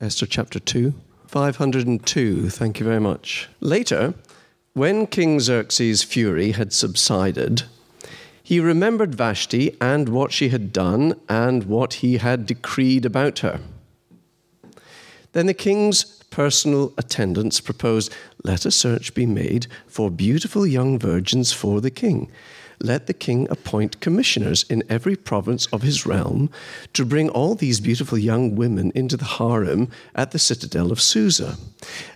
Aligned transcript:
Esther 0.00 0.26
chapter 0.26 0.58
2. 0.58 0.92
502, 1.26 2.50
thank 2.50 2.78
you 2.78 2.86
very 2.86 3.00
much. 3.00 3.48
Later, 3.60 4.14
when 4.74 5.06
King 5.06 5.40
Xerxes' 5.40 6.02
fury 6.02 6.52
had 6.52 6.72
subsided, 6.72 7.62
he 8.42 8.60
remembered 8.60 9.14
Vashti 9.14 9.76
and 9.80 10.08
what 10.08 10.32
she 10.32 10.50
had 10.50 10.72
done 10.72 11.18
and 11.28 11.64
what 11.64 11.94
he 11.94 12.18
had 12.18 12.46
decreed 12.46 13.06
about 13.06 13.38
her. 13.40 13.60
Then 15.32 15.46
the 15.46 15.54
king's 15.54 16.04
personal 16.30 16.92
attendants 16.98 17.60
proposed, 17.60 18.12
Let 18.44 18.66
a 18.66 18.70
search 18.70 19.14
be 19.14 19.26
made 19.26 19.66
for 19.86 20.10
beautiful 20.10 20.66
young 20.66 20.98
virgins 20.98 21.52
for 21.52 21.80
the 21.80 21.90
king 21.90 22.30
let 22.80 23.06
the 23.06 23.14
king 23.14 23.46
appoint 23.50 24.00
commissioners 24.00 24.64
in 24.64 24.82
every 24.88 25.16
province 25.16 25.66
of 25.66 25.82
his 25.82 26.06
realm 26.06 26.50
to 26.92 27.04
bring 27.04 27.28
all 27.30 27.54
these 27.54 27.80
beautiful 27.80 28.18
young 28.18 28.54
women 28.54 28.92
into 28.94 29.16
the 29.16 29.24
harem 29.24 29.88
at 30.14 30.30
the 30.30 30.38
citadel 30.38 30.92
of 30.92 31.00
Susa. 31.00 31.56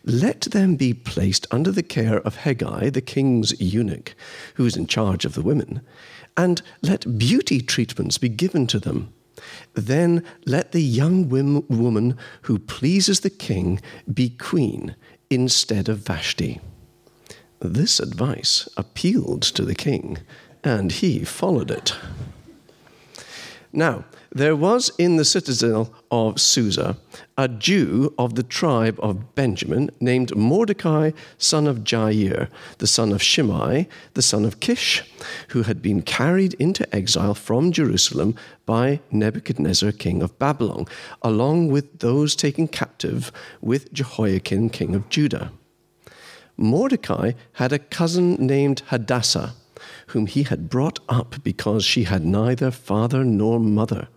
Let 0.04 0.42
them 0.42 0.76
be 0.76 0.94
placed 0.94 1.46
under 1.50 1.70
the 1.70 1.82
care 1.82 2.20
of 2.20 2.38
Hegai, 2.38 2.92
the 2.92 3.00
king's 3.00 3.58
eunuch, 3.60 4.14
who 4.54 4.66
is 4.66 4.76
in 4.76 4.86
charge 4.86 5.24
of 5.24 5.34
the 5.34 5.42
women, 5.42 5.80
and 6.36 6.62
let 6.82 7.18
beauty 7.18 7.60
treatments 7.60 8.18
be 8.18 8.28
given 8.28 8.66
to 8.68 8.78
them. 8.78 9.12
Then 9.74 10.22
let 10.46 10.72
the 10.72 10.82
young 10.82 11.28
woman 11.28 12.16
who 12.42 12.58
pleases 12.58 13.20
the 13.20 13.30
king 13.30 13.80
be 14.12 14.30
queen 14.30 14.96
instead 15.30 15.88
of 15.88 15.98
Vashti. 15.98 16.60
This 17.60 18.00
advice 18.00 18.68
appealed 18.76 19.42
to 19.42 19.64
the 19.64 19.74
king, 19.74 20.18
and 20.62 20.92
he 20.92 21.24
followed 21.24 21.70
it. 21.70 21.94
Now, 23.72 24.04
there 24.32 24.54
was 24.54 24.90
in 24.98 25.16
the 25.16 25.24
citadel 25.24 25.92
of 26.10 26.40
Susa 26.40 26.96
a 27.36 27.48
Jew 27.48 28.14
of 28.18 28.34
the 28.34 28.42
tribe 28.42 28.98
of 29.00 29.34
Benjamin 29.34 29.90
named 30.00 30.36
Mordecai, 30.36 31.10
son 31.38 31.66
of 31.66 31.78
Jair, 31.78 32.48
the 32.78 32.86
son 32.86 33.12
of 33.12 33.22
Shimei, 33.22 33.88
the 34.14 34.22
son 34.22 34.44
of 34.44 34.60
Kish, 34.60 35.02
who 35.48 35.62
had 35.62 35.82
been 35.82 36.02
carried 36.02 36.54
into 36.54 36.92
exile 36.94 37.34
from 37.34 37.72
Jerusalem 37.72 38.36
by 38.66 39.00
Nebuchadnezzar, 39.10 39.92
king 39.92 40.22
of 40.22 40.38
Babylon, 40.38 40.86
along 41.22 41.68
with 41.68 42.00
those 42.00 42.36
taken 42.36 42.68
captive 42.68 43.32
with 43.60 43.92
Jehoiakim, 43.92 44.70
king 44.70 44.94
of 44.94 45.08
Judah. 45.08 45.52
Mordecai 46.56 47.32
had 47.54 47.72
a 47.72 47.78
cousin 47.78 48.34
named 48.34 48.82
Hadassah 48.88 49.54
whom 50.10 50.26
he 50.26 50.42
had 50.42 50.68
brought 50.68 50.98
up 51.08 51.36
because 51.44 51.84
she 51.84 52.04
had 52.04 52.24
neither 52.24 52.70
father 52.70 53.24
nor 53.24 53.60
mother. 53.60 54.08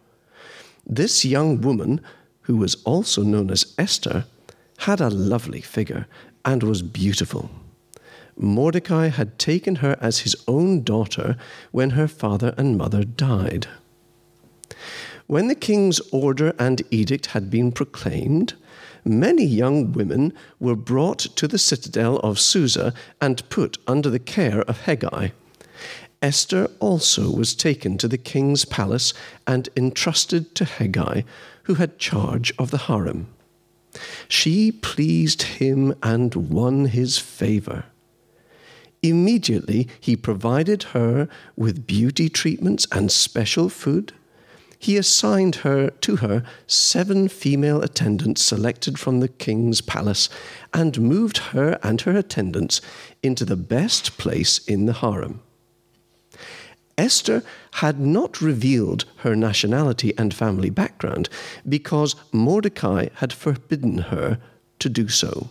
This 0.86 1.24
young 1.24 1.62
woman, 1.62 2.02
who 2.42 2.58
was 2.58 2.76
also 2.84 3.22
known 3.22 3.50
as 3.52 3.74
Esther, 3.78 4.26
had 4.80 5.00
a 5.00 5.10
lovely 5.10 5.62
figure 5.62 6.08
and 6.44 6.64
was 6.64 6.82
beautiful. 6.82 7.50
Mordecai 8.36 9.10
had 9.10 9.38
taken 9.38 9.76
her 9.76 9.96
as 10.02 10.20
his 10.20 10.36
own 10.48 10.84
daughter 10.84 11.38
when 11.72 11.92
her 11.92 12.08
father 12.08 12.56
and 12.58 12.78
mother 12.78 13.04
died. 13.04 13.68
When 15.28 15.48
the 15.48 15.56
king's 15.56 16.00
order 16.12 16.54
and 16.58 16.82
edict 16.90 17.28
had 17.28 17.52
been 17.52 17.72
proclaimed, 17.72 18.56
many 19.06 19.46
young 19.46 19.94
women 19.94 20.34
were 20.60 20.76
brought 20.76 21.20
to 21.20 21.48
the 21.48 21.60
citadel 21.60 22.18
of 22.20 22.40
Susa 22.40 22.94
and 23.22 23.48
put 23.50 23.78
under 23.88 24.10
the 24.10 24.20
care 24.20 24.62
of 24.62 24.82
Hegai. 24.82 25.32
Esther 26.24 26.70
also 26.80 27.30
was 27.30 27.54
taken 27.54 27.98
to 27.98 28.08
the 28.08 28.18
king's 28.18 28.64
palace 28.64 29.14
and 29.46 29.68
entrusted 29.76 30.56
to 30.56 30.64
Hegai, 30.64 31.26
who 31.64 31.74
had 31.76 32.00
charge 32.00 32.54
of 32.58 32.72
the 32.72 32.78
harem. 32.78 33.28
She 34.30 34.72
pleased 34.72 35.42
him 35.44 35.94
and 36.02 36.34
won 36.34 36.86
his 36.86 37.20
favor. 37.20 37.86
Immediately, 39.02 39.90
he 40.00 40.16
provided 40.16 40.84
her 40.96 41.28
with 41.58 41.86
beauty 41.86 42.30
treatments 42.30 42.88
and 42.90 43.12
special 43.12 43.68
food. 43.68 44.14
He 44.80 44.96
assigned 44.96 45.56
her 45.58 45.90
to 45.90 46.16
her 46.18 46.44
seven 46.68 47.28
female 47.28 47.82
attendants 47.82 48.42
selected 48.42 48.98
from 48.98 49.20
the 49.20 49.28
king's 49.28 49.82
palace 49.82 50.30
and 50.74 51.02
moved 51.02 51.38
her 51.52 51.78
and 51.84 52.00
her 52.02 52.16
attendants 52.16 52.80
into 53.22 53.44
the 53.44 53.58
best 53.58 54.18
place 54.18 54.60
in 54.60 54.86
the 54.86 54.94
harem. 54.94 55.42
Esther 56.98 57.44
had 57.74 58.00
not 58.00 58.42
revealed 58.42 59.06
her 59.18 59.36
nationality 59.36 60.14
and 60.18 60.34
family 60.34 60.70
background 60.70 61.28
because 61.68 62.16
Mordecai 62.32 63.08
had 63.16 63.34
forbidden 63.34 63.98
her 63.98 64.40
to 64.80 64.90
do 64.90 65.08
so. 65.08 65.50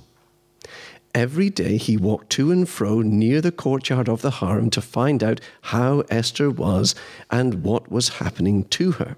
Every 1.14 1.50
day 1.50 1.76
he 1.76 1.96
walked 1.96 2.30
to 2.30 2.50
and 2.50 2.68
fro 2.68 3.02
near 3.02 3.40
the 3.40 3.52
courtyard 3.52 4.08
of 4.08 4.22
the 4.22 4.30
harem 4.30 4.70
to 4.70 4.80
find 4.80 5.22
out 5.22 5.40
how 5.62 6.00
Esther 6.08 6.48
was 6.48 6.94
and 7.30 7.62
what 7.62 7.90
was 7.90 8.20
happening 8.20 8.64
to 8.64 8.92
her. 8.92 9.16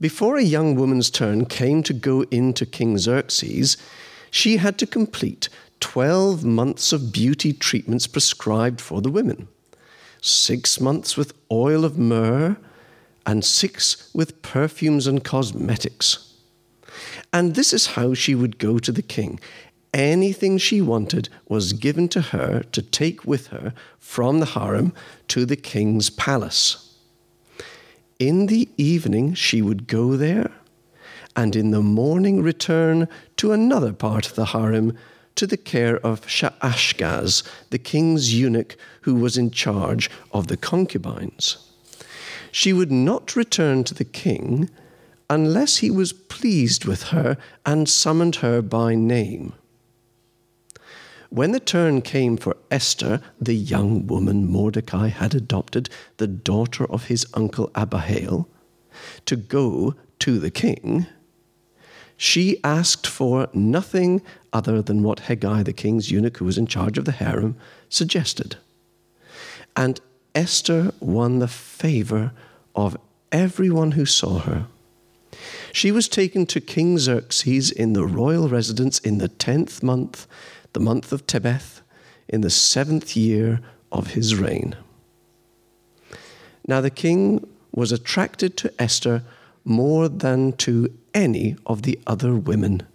Before 0.00 0.36
a 0.36 0.42
young 0.42 0.76
woman's 0.76 1.10
turn 1.10 1.46
came 1.46 1.82
to 1.82 1.92
go 1.92 2.22
into 2.30 2.64
King 2.64 2.96
Xerxes, 2.98 3.76
she 4.30 4.58
had 4.58 4.78
to 4.78 4.86
complete 4.86 5.48
12 5.80 6.44
months 6.44 6.92
of 6.92 7.12
beauty 7.12 7.52
treatments 7.52 8.06
prescribed 8.06 8.80
for 8.80 9.02
the 9.02 9.10
women 9.10 9.48
six 10.20 10.80
months 10.80 11.16
with 11.16 11.32
oil 11.50 11.84
of 11.84 11.98
myrrh, 11.98 12.56
and 13.24 13.44
six 13.44 14.10
with 14.14 14.40
perfumes 14.42 15.06
and 15.06 15.24
cosmetics. 15.24 16.34
And 17.32 17.54
this 17.54 17.72
is 17.72 17.88
how 17.88 18.14
she 18.14 18.34
would 18.34 18.58
go 18.58 18.78
to 18.78 18.92
the 18.92 19.02
king. 19.02 19.40
Anything 19.92 20.58
she 20.58 20.80
wanted 20.80 21.28
was 21.48 21.72
given 21.72 22.08
to 22.10 22.20
her 22.20 22.62
to 22.72 22.82
take 22.82 23.24
with 23.24 23.48
her 23.48 23.72
from 23.98 24.40
the 24.40 24.46
harem 24.46 24.92
to 25.28 25.44
the 25.44 25.56
king's 25.56 26.10
palace. 26.10 26.94
In 28.18 28.46
the 28.46 28.68
evening, 28.76 29.34
she 29.34 29.60
would 29.60 29.86
go 29.86 30.16
there, 30.16 30.52
and 31.34 31.54
in 31.54 31.70
the 31.70 31.82
morning 31.82 32.42
return 32.42 33.08
to 33.36 33.52
another 33.52 33.92
part 33.92 34.26
of 34.26 34.34
the 34.36 34.46
harem 34.46 34.96
to 35.36 35.46
the 35.46 35.56
care 35.56 35.98
of 36.04 36.26
Shaashgaz, 36.26 37.42
the 37.70 37.78
king's 37.78 38.34
eunuch 38.34 38.76
who 39.02 39.14
was 39.14 39.38
in 39.38 39.50
charge 39.50 40.10
of 40.32 40.48
the 40.48 40.56
concubines. 40.56 41.58
She 42.50 42.72
would 42.72 42.90
not 42.90 43.36
return 43.36 43.84
to 43.84 43.94
the 43.94 44.04
king 44.04 44.70
unless 45.28 45.78
he 45.78 45.90
was 45.90 46.12
pleased 46.12 46.84
with 46.84 47.04
her 47.04 47.36
and 47.64 47.88
summoned 47.88 48.36
her 48.36 48.62
by 48.62 48.94
name. 48.94 49.52
When 51.28 51.52
the 51.52 51.60
turn 51.60 52.02
came 52.02 52.36
for 52.36 52.56
Esther, 52.70 53.20
the 53.40 53.54
young 53.54 54.06
woman 54.06 54.48
Mordecai 54.48 55.08
had 55.08 55.34
adopted, 55.34 55.90
the 56.16 56.28
daughter 56.28 56.90
of 56.90 57.06
his 57.06 57.26
uncle 57.34 57.70
Abihail, 57.74 58.48
to 59.26 59.36
go 59.36 59.94
to 60.20 60.38
the 60.38 60.50
king, 60.50 61.06
she 62.16 62.62
asked 62.64 63.06
for 63.06 63.48
nothing 63.52 64.22
other 64.52 64.80
than 64.80 65.02
what 65.02 65.22
Hegai, 65.22 65.64
the 65.64 65.72
king's 65.72 66.10
eunuch 66.10 66.38
who 66.38 66.44
was 66.44 66.58
in 66.58 66.66
charge 66.66 66.96
of 66.98 67.04
the 67.04 67.12
harem, 67.12 67.56
suggested. 67.88 68.56
And 69.76 70.00
Esther 70.34 70.92
won 71.00 71.38
the 71.38 71.48
favor 71.48 72.32
of 72.74 72.96
everyone 73.30 73.92
who 73.92 74.06
saw 74.06 74.38
her. 74.40 74.66
She 75.72 75.92
was 75.92 76.08
taken 76.08 76.46
to 76.46 76.60
King 76.60 76.98
Xerxes 76.98 77.70
in 77.70 77.92
the 77.92 78.06
royal 78.06 78.48
residence 78.48 78.98
in 78.98 79.18
the 79.18 79.28
tenth 79.28 79.82
month, 79.82 80.26
the 80.72 80.80
month 80.80 81.12
of 81.12 81.26
Tebeth, 81.26 81.82
in 82.28 82.40
the 82.40 82.50
seventh 82.50 83.16
year 83.16 83.60
of 83.92 84.08
his 84.08 84.34
reign. 84.34 84.74
Now 86.66 86.80
the 86.80 86.90
king 86.90 87.46
was 87.72 87.92
attracted 87.92 88.56
to 88.56 88.72
Esther 88.82 89.22
more 89.64 90.08
than 90.08 90.52
to 90.52 90.92
any 91.16 91.56
of 91.64 91.82
the 91.82 91.98
other 92.06 92.36
women, 92.36 92.86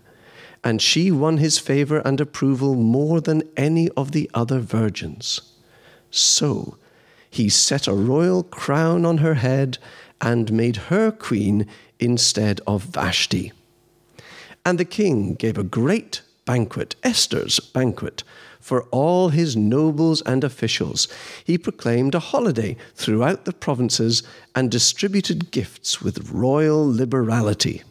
and 0.64 0.82
she 0.82 1.12
won 1.12 1.38
his 1.38 1.58
favor 1.58 2.00
and 2.06 2.22
approval 2.22 2.76
more 2.76 3.20
than 3.20 3.44
any 3.58 3.90
of 3.98 4.12
the 4.12 4.30
other 4.34 4.60
virgins. 4.60 5.42
So 6.12 6.78
he 7.30 7.50
set 7.50 7.88
a 7.88 7.94
royal 7.94 8.44
crown 8.44 9.06
on 9.06 9.18
her 9.18 9.34
head 9.34 9.80
and 10.22 10.54
made 10.54 10.76
her 10.92 11.12
queen 11.12 11.66
instead 12.00 12.62
of 12.68 12.84
Vashti. 12.84 13.52
And 14.64 14.78
the 14.78 14.86
king 14.86 15.34
gave 15.34 15.58
a 15.58 15.64
great 15.64 16.22
banquet, 16.46 16.96
Esther's 17.04 17.60
banquet, 17.60 18.24
for 18.60 18.84
all 18.92 19.30
his 19.30 19.56
nobles 19.56 20.22
and 20.22 20.44
officials. 20.44 21.08
He 21.44 21.58
proclaimed 21.58 22.14
a 22.14 22.20
holiday 22.20 22.78
throughout 22.94 23.46
the 23.46 23.54
provinces 23.54 24.22
and 24.54 24.70
distributed 24.70 25.50
gifts 25.50 26.02
with 26.02 26.30
royal 26.30 26.86
liberality. 26.86 27.82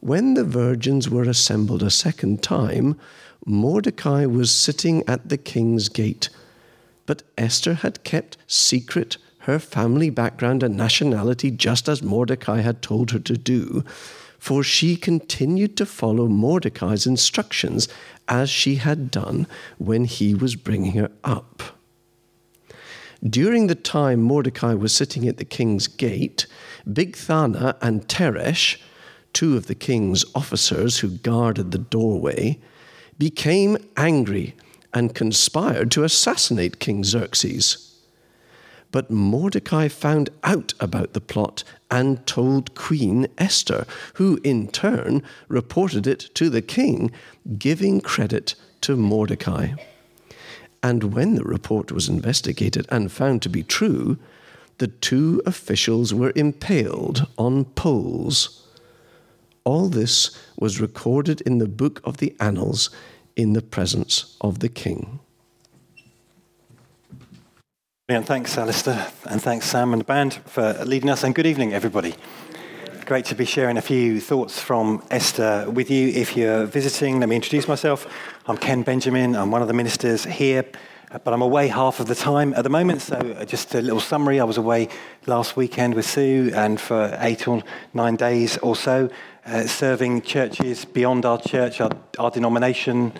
When 0.00 0.34
the 0.34 0.44
virgins 0.44 1.10
were 1.10 1.24
assembled 1.24 1.82
a 1.82 1.90
second 1.90 2.42
time, 2.42 2.96
Mordecai 3.44 4.26
was 4.26 4.50
sitting 4.50 5.02
at 5.08 5.28
the 5.28 5.36
king's 5.36 5.88
gate, 5.88 6.28
but 7.04 7.24
Esther 7.36 7.74
had 7.74 8.04
kept 8.04 8.36
secret 8.46 9.16
her 9.40 9.58
family 9.58 10.10
background 10.10 10.62
and 10.62 10.76
nationality 10.76 11.50
just 11.50 11.88
as 11.88 12.02
Mordecai 12.02 12.60
had 12.60 12.80
told 12.80 13.10
her 13.10 13.18
to 13.18 13.36
do, 13.36 13.82
for 14.38 14.62
she 14.62 14.94
continued 14.94 15.76
to 15.78 15.86
follow 15.86 16.28
Mordecai's 16.28 17.06
instructions 17.06 17.88
as 18.28 18.48
she 18.50 18.76
had 18.76 19.10
done 19.10 19.46
when 19.78 20.04
he 20.04 20.34
was 20.34 20.54
bringing 20.54 20.92
her 20.92 21.10
up. 21.24 21.62
During 23.24 23.66
the 23.66 23.74
time 23.74 24.20
Mordecai 24.20 24.74
was 24.74 24.94
sitting 24.94 25.26
at 25.26 25.38
the 25.38 25.44
king's 25.44 25.88
gate, 25.88 26.46
Bigthana 26.86 27.76
and 27.82 28.06
Teresh, 28.06 28.76
two 29.38 29.56
of 29.56 29.68
the 29.68 29.74
king's 29.76 30.24
officers 30.34 30.98
who 30.98 31.10
guarded 31.10 31.70
the 31.70 31.78
doorway, 31.78 32.58
became 33.18 33.76
angry 33.96 34.52
and 34.92 35.14
conspired 35.14 35.92
to 35.92 36.02
assassinate 36.02 36.80
King 36.80 37.04
Xerxes. 37.04 38.00
But 38.90 39.12
Mordecai 39.12 39.86
found 39.86 40.30
out 40.42 40.74
about 40.80 41.12
the 41.12 41.20
plot 41.20 41.62
and 41.88 42.26
told 42.26 42.74
Queen 42.74 43.28
Esther, 43.38 43.86
who 44.14 44.40
in 44.42 44.66
turn 44.66 45.22
reported 45.46 46.08
it 46.08 46.30
to 46.34 46.50
the 46.50 46.60
king, 46.60 47.12
giving 47.58 48.00
credit 48.00 48.56
to 48.80 48.96
Mordecai. 48.96 49.74
And 50.82 51.14
when 51.14 51.36
the 51.36 51.44
report 51.44 51.92
was 51.92 52.08
investigated 52.08 52.88
and 52.88 53.12
found 53.12 53.42
to 53.42 53.48
be 53.48 53.62
true, 53.62 54.18
the 54.78 54.88
two 54.88 55.40
officials 55.46 56.12
were 56.12 56.32
impaled 56.34 57.28
on 57.38 57.66
poles. 57.66 58.64
All 59.68 59.90
this 59.90 60.30
was 60.56 60.80
recorded 60.80 61.42
in 61.42 61.58
the 61.58 61.68
book 61.68 62.00
of 62.02 62.16
the 62.16 62.34
Annals 62.40 62.88
in 63.36 63.52
the 63.52 63.60
presence 63.60 64.34
of 64.40 64.60
the 64.60 64.70
king. 64.70 65.20
And 68.08 68.24
thanks, 68.24 68.56
Alistair, 68.56 69.12
and 69.26 69.42
thanks, 69.42 69.66
Sam 69.66 69.92
and 69.92 70.00
the 70.00 70.06
band, 70.06 70.40
for 70.46 70.72
leading 70.86 71.10
us. 71.10 71.22
And 71.22 71.34
good 71.34 71.44
evening, 71.44 71.74
everybody. 71.74 72.14
Great 73.04 73.26
to 73.26 73.34
be 73.34 73.44
sharing 73.44 73.76
a 73.76 73.82
few 73.82 74.22
thoughts 74.22 74.58
from 74.58 75.02
Esther 75.10 75.70
with 75.70 75.90
you. 75.90 76.08
If 76.08 76.34
you're 76.34 76.64
visiting, 76.64 77.20
let 77.20 77.28
me 77.28 77.36
introduce 77.36 77.68
myself. 77.68 78.06
I'm 78.46 78.56
Ken 78.56 78.80
Benjamin. 78.80 79.36
I'm 79.36 79.50
one 79.50 79.60
of 79.60 79.68
the 79.68 79.74
ministers 79.74 80.24
here, 80.24 80.64
but 81.10 81.32
I'm 81.32 81.42
away 81.42 81.68
half 81.68 82.00
of 82.00 82.06
the 82.06 82.14
time 82.14 82.52
at 82.54 82.64
the 82.64 82.70
moment. 82.70 83.02
So, 83.02 83.16
uh, 83.16 83.44
just 83.44 83.74
a 83.74 83.80
little 83.80 84.00
summary. 84.00 84.40
I 84.40 84.44
was 84.44 84.58
away 84.58 84.88
last 85.26 85.56
weekend 85.56 85.94
with 85.94 86.06
Sue 86.06 86.52
and 86.54 86.80
for 86.80 87.16
eight 87.20 87.48
or 87.48 87.62
nine 87.94 88.16
days 88.16 88.58
or 88.58 88.76
so, 88.76 89.08
uh, 89.46 89.66
serving 89.66 90.22
churches 90.22 90.84
beyond 90.84 91.24
our 91.24 91.40
church, 91.40 91.80
our, 91.80 91.90
our 92.18 92.30
denomination, 92.30 93.12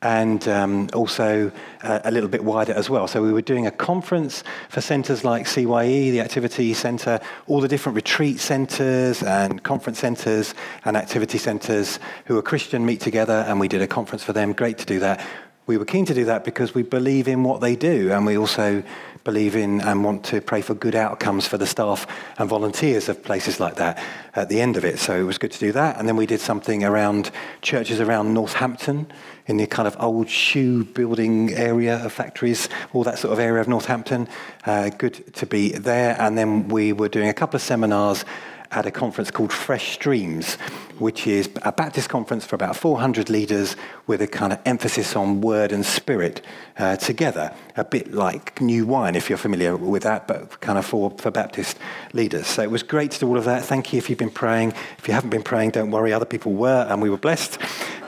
and 0.00 0.46
um, 0.48 0.88
also 0.94 1.50
uh, 1.82 2.00
a 2.04 2.10
little 2.10 2.28
bit 2.28 2.44
wider 2.44 2.72
as 2.72 2.88
well. 2.88 3.08
So 3.08 3.22
we 3.22 3.32
were 3.32 3.42
doing 3.42 3.66
a 3.66 3.70
conference 3.70 4.44
for 4.68 4.80
centres 4.80 5.24
like 5.24 5.46
CYE, 5.46 6.10
the 6.10 6.20
Activity 6.20 6.72
Centre, 6.74 7.20
all 7.46 7.60
the 7.60 7.68
different 7.68 7.96
retreat 7.96 8.38
centres 8.38 9.22
and 9.22 9.62
conference 9.62 9.98
centres 9.98 10.54
and 10.84 10.96
activity 10.96 11.38
centres 11.38 11.98
who 12.26 12.38
are 12.38 12.42
Christian 12.42 12.84
meet 12.84 13.00
together, 13.00 13.44
and 13.48 13.58
we 13.58 13.68
did 13.68 13.82
a 13.82 13.86
conference 13.86 14.22
for 14.22 14.34
them. 14.34 14.52
Great 14.52 14.78
to 14.78 14.86
do 14.86 14.98
that. 15.00 15.26
We 15.66 15.78
were 15.78 15.86
keen 15.86 16.04
to 16.06 16.14
do 16.14 16.26
that 16.26 16.44
because 16.44 16.74
we 16.74 16.82
believe 16.82 17.26
in 17.26 17.42
what 17.42 17.62
they 17.62 17.74
do, 17.74 18.12
and 18.12 18.26
we 18.26 18.36
also 18.36 18.82
believe 19.24 19.56
in 19.56 19.80
and 19.80 20.04
want 20.04 20.22
to 20.26 20.42
pray 20.42 20.60
for 20.60 20.74
good 20.74 20.94
outcomes 20.94 21.46
for 21.46 21.56
the 21.56 21.66
staff 21.66 22.06
and 22.36 22.48
volunteers 22.48 23.08
of 23.08 23.22
places 23.22 23.58
like 23.58 23.76
that 23.76 24.02
at 24.34 24.50
the 24.50 24.60
end 24.60 24.76
of 24.76 24.84
it. 24.84 24.98
So 24.98 25.18
it 25.18 25.22
was 25.22 25.38
good 25.38 25.52
to 25.52 25.58
do 25.58 25.72
that. 25.72 25.98
And 25.98 26.06
then 26.06 26.16
we 26.16 26.26
did 26.26 26.40
something 26.40 26.84
around 26.84 27.30
churches 27.62 28.00
around 28.00 28.34
Northampton 28.34 29.10
in 29.46 29.56
the 29.56 29.66
kind 29.66 29.88
of 29.88 29.96
old 29.98 30.28
shoe 30.28 30.84
building 30.84 31.54
area 31.54 32.04
of 32.04 32.12
factories, 32.12 32.68
all 32.92 33.04
that 33.04 33.18
sort 33.18 33.32
of 33.32 33.38
area 33.38 33.62
of 33.62 33.68
Northampton. 33.68 34.28
Uh, 34.66 34.90
good 34.90 35.32
to 35.34 35.46
be 35.46 35.72
there. 35.72 36.14
And 36.20 36.36
then 36.36 36.68
we 36.68 36.92
were 36.92 37.08
doing 37.08 37.28
a 37.28 37.34
couple 37.34 37.56
of 37.56 37.62
seminars 37.62 38.26
at 38.74 38.86
a 38.86 38.90
conference 38.90 39.30
called 39.30 39.52
Fresh 39.52 39.92
Streams, 39.92 40.56
which 40.98 41.26
is 41.26 41.48
a 41.62 41.72
Baptist 41.72 42.08
conference 42.08 42.44
for 42.44 42.56
about 42.56 42.76
400 42.76 43.30
leaders 43.30 43.76
with 44.06 44.20
a 44.20 44.26
kind 44.26 44.52
of 44.52 44.58
emphasis 44.66 45.14
on 45.14 45.40
word 45.40 45.72
and 45.72 45.86
spirit 45.86 46.44
uh, 46.78 46.96
together, 46.96 47.54
a 47.76 47.84
bit 47.84 48.12
like 48.12 48.60
new 48.60 48.84
wine, 48.84 49.14
if 49.14 49.28
you're 49.28 49.38
familiar 49.38 49.76
with 49.76 50.02
that, 50.02 50.26
but 50.26 50.60
kind 50.60 50.78
of 50.78 50.84
for, 50.84 51.10
for 51.18 51.30
Baptist 51.30 51.78
leaders. 52.12 52.46
So 52.46 52.62
it 52.62 52.70
was 52.70 52.82
great 52.82 53.12
to 53.12 53.20
do 53.20 53.28
all 53.28 53.38
of 53.38 53.44
that. 53.44 53.64
Thank 53.64 53.92
you 53.92 53.98
if 53.98 54.10
you've 54.10 54.18
been 54.18 54.30
praying. 54.30 54.72
If 54.98 55.06
you 55.06 55.14
haven't 55.14 55.30
been 55.30 55.42
praying, 55.42 55.70
don't 55.70 55.90
worry, 55.90 56.12
other 56.12 56.24
people 56.24 56.52
were, 56.52 56.86
and 56.88 57.00
we 57.00 57.10
were 57.10 57.18
blessed. 57.18 57.58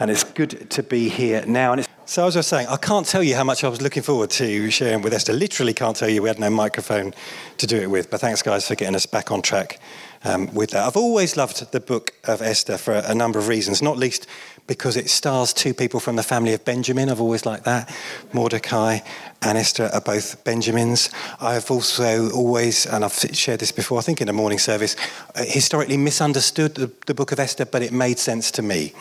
And 0.00 0.10
it's 0.10 0.24
good 0.24 0.68
to 0.70 0.82
be 0.82 1.08
here 1.08 1.44
now. 1.46 1.72
And 1.72 1.80
it's 1.80 1.88
so 2.08 2.24
as 2.24 2.36
I 2.36 2.38
was 2.38 2.46
saying, 2.46 2.68
I 2.68 2.76
can't 2.76 3.04
tell 3.04 3.22
you 3.22 3.34
how 3.34 3.42
much 3.42 3.64
I 3.64 3.68
was 3.68 3.82
looking 3.82 4.04
forward 4.04 4.30
to 4.30 4.70
sharing 4.70 5.02
with 5.02 5.12
Esther. 5.12 5.32
Literally 5.32 5.74
can't 5.74 5.96
tell 5.96 6.08
you. 6.08 6.22
We 6.22 6.28
had 6.28 6.38
no 6.38 6.50
microphone 6.50 7.12
to 7.58 7.66
do 7.66 7.78
it 7.78 7.90
with. 7.90 8.12
But 8.12 8.20
thanks, 8.20 8.42
guys, 8.42 8.68
for 8.68 8.76
getting 8.76 8.94
us 8.94 9.06
back 9.06 9.32
on 9.32 9.42
track 9.42 9.80
um, 10.26 10.52
with 10.52 10.70
that. 10.70 10.84
I've 10.84 10.96
always 10.96 11.36
loved 11.36 11.72
the 11.72 11.80
book 11.80 12.12
of 12.24 12.42
Esther 12.42 12.76
for 12.76 12.94
a 12.94 13.14
number 13.14 13.38
of 13.38 13.48
reasons, 13.48 13.80
not 13.80 13.96
least 13.96 14.26
because 14.66 14.96
it 14.96 15.08
stars 15.08 15.52
two 15.52 15.72
people 15.72 16.00
from 16.00 16.16
the 16.16 16.22
family 16.24 16.52
of 16.52 16.64
Benjamin. 16.64 17.08
I've 17.08 17.20
always 17.20 17.46
liked 17.46 17.64
that. 17.64 17.94
Mordecai 18.32 18.98
and 19.40 19.56
Esther 19.56 19.88
are 19.92 20.00
both 20.00 20.42
Benjamins. 20.42 21.08
I've 21.40 21.70
also 21.70 22.30
always, 22.30 22.84
and 22.84 23.04
I've 23.04 23.12
shared 23.12 23.60
this 23.60 23.70
before, 23.70 24.00
I 24.00 24.02
think 24.02 24.20
in 24.20 24.28
a 24.28 24.32
morning 24.32 24.58
service, 24.58 24.96
uh, 25.36 25.44
historically 25.44 25.96
misunderstood 25.96 26.74
the, 26.74 26.90
the, 27.06 27.14
book 27.14 27.30
of 27.30 27.38
Esther, 27.38 27.64
but 27.64 27.82
it 27.82 27.92
made 27.92 28.18
sense 28.18 28.50
to 28.52 28.62
me. 28.62 28.92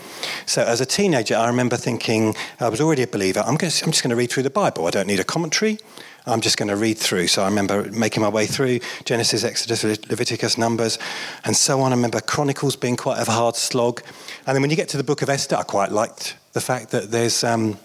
So 0.45 0.62
as 0.62 0.81
a 0.81 0.86
teenager, 0.86 1.36
I 1.36 1.48
remember 1.48 1.78
thinking, 1.78 2.36
I 2.60 2.69
was 2.69 2.80
already 2.80 3.01
a 3.01 3.07
believer, 3.07 3.44
I'm, 3.45 3.57
to, 3.57 3.66
I'm 3.66 3.92
just 3.92 4.04
going 4.04 4.12
to 4.12 4.16
read 4.16 4.30
through 4.30 4.44
the 4.44 4.51
Bible. 4.51 4.86
I 4.86 4.92
don't 4.92 5.07
need 5.07 5.19
a 5.19 5.24
commentary. 5.24 5.80
I'm 6.25 6.42
just 6.42 6.57
going 6.57 6.69
to 6.69 6.75
read 6.75 6.98
through. 6.98 7.27
So 7.27 7.44
I 7.44 7.48
remember 7.48 7.83
making 7.92 8.22
my 8.22 8.30
way 8.30 8.48
through 8.48 8.80
Genesis, 9.04 9.44
Exodus, 9.44 9.83
Leviticus, 9.83 10.57
Numbers, 10.57 10.98
and 11.44 11.56
so 11.56 11.81
on. 11.81 11.92
I 11.92 11.95
remember 11.95 12.19
Chronicles 12.19 12.75
being 12.75 12.95
quite 12.95 13.19
a 13.19 13.30
hard 13.30 13.56
slog. 13.56 14.01
And 14.48 14.56
then 14.56 14.62
when 14.62 14.72
you 14.72 14.75
get 14.75 14.89
to 14.89 14.98
the 14.98 15.04
book 15.04 15.22
of 15.22 15.30
Esther, 15.30 15.56
I 15.56 15.63
quite 15.63 15.92
liked 15.92 16.36
the 16.54 16.62
fact 16.62 16.89
that 16.92 17.12
there's 17.12 17.44
um, 17.44 17.77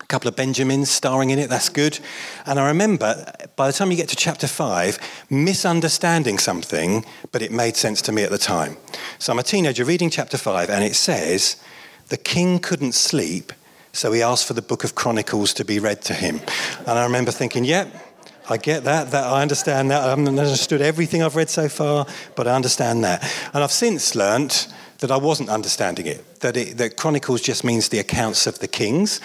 a 0.00 0.06
couple 0.06 0.26
of 0.26 0.34
Benjamins 0.34 0.90
starring 0.90 1.30
in 1.30 1.38
it. 1.38 1.48
That's 1.48 1.68
good. 1.68 2.00
And 2.44 2.58
I 2.58 2.66
remember 2.66 3.32
by 3.54 3.68
the 3.68 3.72
time 3.72 3.90
you 3.90 3.96
get 3.96 4.08
to 4.08 4.16
chapter 4.16 4.48
five, 4.48 4.98
misunderstanding 5.30 6.38
something, 6.38 7.04
but 7.30 7.40
it 7.42 7.52
made 7.52 7.76
sense 7.76 8.02
to 8.02 8.12
me 8.12 8.24
at 8.24 8.30
the 8.30 8.38
time. 8.38 8.76
So 9.20 9.32
I'm 9.32 9.38
a 9.38 9.44
teenager 9.44 9.84
reading 9.84 10.10
chapter 10.10 10.38
five, 10.38 10.70
and 10.70 10.82
it 10.82 10.96
says, 10.96 11.62
The 12.08 12.16
king 12.16 12.58
couldn't 12.58 12.92
sleep 12.92 13.52
so 13.92 14.12
he 14.12 14.22
asked 14.22 14.46
for 14.46 14.54
the 14.54 14.62
book 14.62 14.84
of 14.84 14.94
Chronicles 14.94 15.52
to 15.54 15.64
be 15.64 15.78
read 15.78 16.02
to 16.02 16.14
him. 16.14 16.40
And 16.80 16.98
I 16.98 17.04
remember 17.04 17.30
thinking, 17.30 17.64
yep, 17.64 17.88
I 18.48 18.56
get 18.56 18.84
that, 18.84 19.10
that 19.12 19.24
I 19.24 19.42
understand 19.42 19.90
that. 19.90 20.02
I 20.02 20.10
haven't 20.10 20.28
understood 20.28 20.80
everything 20.80 21.22
I've 21.22 21.36
read 21.36 21.50
so 21.50 21.68
far, 21.68 22.06
but 22.34 22.48
I 22.48 22.54
understand 22.54 23.04
that. 23.04 23.22
And 23.52 23.62
I've 23.62 23.72
since 23.72 24.14
learnt 24.14 24.68
that 24.98 25.10
I 25.10 25.16
wasn't 25.16 25.48
understanding 25.48 26.06
it, 26.06 26.40
that, 26.40 26.56
it, 26.56 26.76
that 26.78 26.96
Chronicles 26.96 27.40
just 27.40 27.64
means 27.64 27.88
the 27.88 27.98
accounts 27.98 28.46
of 28.46 28.58
the 28.58 28.68
kings. 28.68 29.20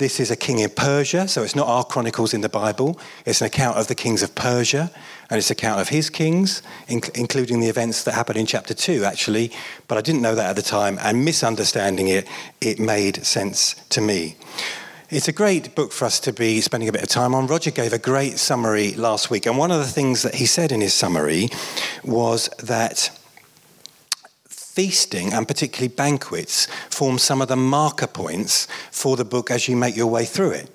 This 0.00 0.18
is 0.18 0.30
a 0.30 0.36
king 0.36 0.60
in 0.60 0.70
Persia, 0.70 1.28
so 1.28 1.42
it's 1.42 1.54
not 1.54 1.68
our 1.68 1.84
chronicles 1.84 2.32
in 2.32 2.40
the 2.40 2.48
Bible. 2.48 2.98
It's 3.26 3.42
an 3.42 3.48
account 3.48 3.76
of 3.76 3.88
the 3.88 3.94
kings 3.94 4.22
of 4.22 4.34
Persia, 4.34 4.90
and 5.28 5.36
it's 5.36 5.50
an 5.50 5.58
account 5.58 5.78
of 5.78 5.90
his 5.90 6.08
kings, 6.08 6.62
inc- 6.88 7.14
including 7.14 7.60
the 7.60 7.68
events 7.68 8.04
that 8.04 8.14
happened 8.14 8.38
in 8.38 8.46
chapter 8.46 8.72
2, 8.72 9.04
actually. 9.04 9.52
But 9.88 9.98
I 9.98 10.00
didn't 10.00 10.22
know 10.22 10.34
that 10.34 10.48
at 10.48 10.56
the 10.56 10.62
time, 10.62 10.98
and 11.02 11.22
misunderstanding 11.22 12.08
it, 12.08 12.26
it 12.62 12.78
made 12.78 13.26
sense 13.26 13.74
to 13.90 14.00
me. 14.00 14.36
It's 15.10 15.28
a 15.28 15.32
great 15.32 15.74
book 15.74 15.92
for 15.92 16.06
us 16.06 16.18
to 16.20 16.32
be 16.32 16.62
spending 16.62 16.88
a 16.88 16.92
bit 16.92 17.02
of 17.02 17.10
time 17.10 17.34
on. 17.34 17.46
Roger 17.46 17.70
gave 17.70 17.92
a 17.92 17.98
great 17.98 18.38
summary 18.38 18.94
last 18.94 19.28
week, 19.28 19.44
and 19.44 19.58
one 19.58 19.70
of 19.70 19.80
the 19.80 19.92
things 19.92 20.22
that 20.22 20.36
he 20.36 20.46
said 20.46 20.72
in 20.72 20.80
his 20.80 20.94
summary 20.94 21.50
was 22.02 22.48
that 22.62 23.10
feasting 24.74 25.32
and 25.32 25.48
particularly 25.48 25.88
banquets 25.88 26.66
form 26.90 27.18
some 27.18 27.42
of 27.42 27.48
the 27.48 27.56
marker 27.56 28.06
points 28.06 28.68
for 28.90 29.16
the 29.16 29.24
book 29.24 29.50
as 29.50 29.68
you 29.68 29.76
make 29.76 29.96
your 29.96 30.06
way 30.06 30.24
through 30.24 30.52
it. 30.52 30.70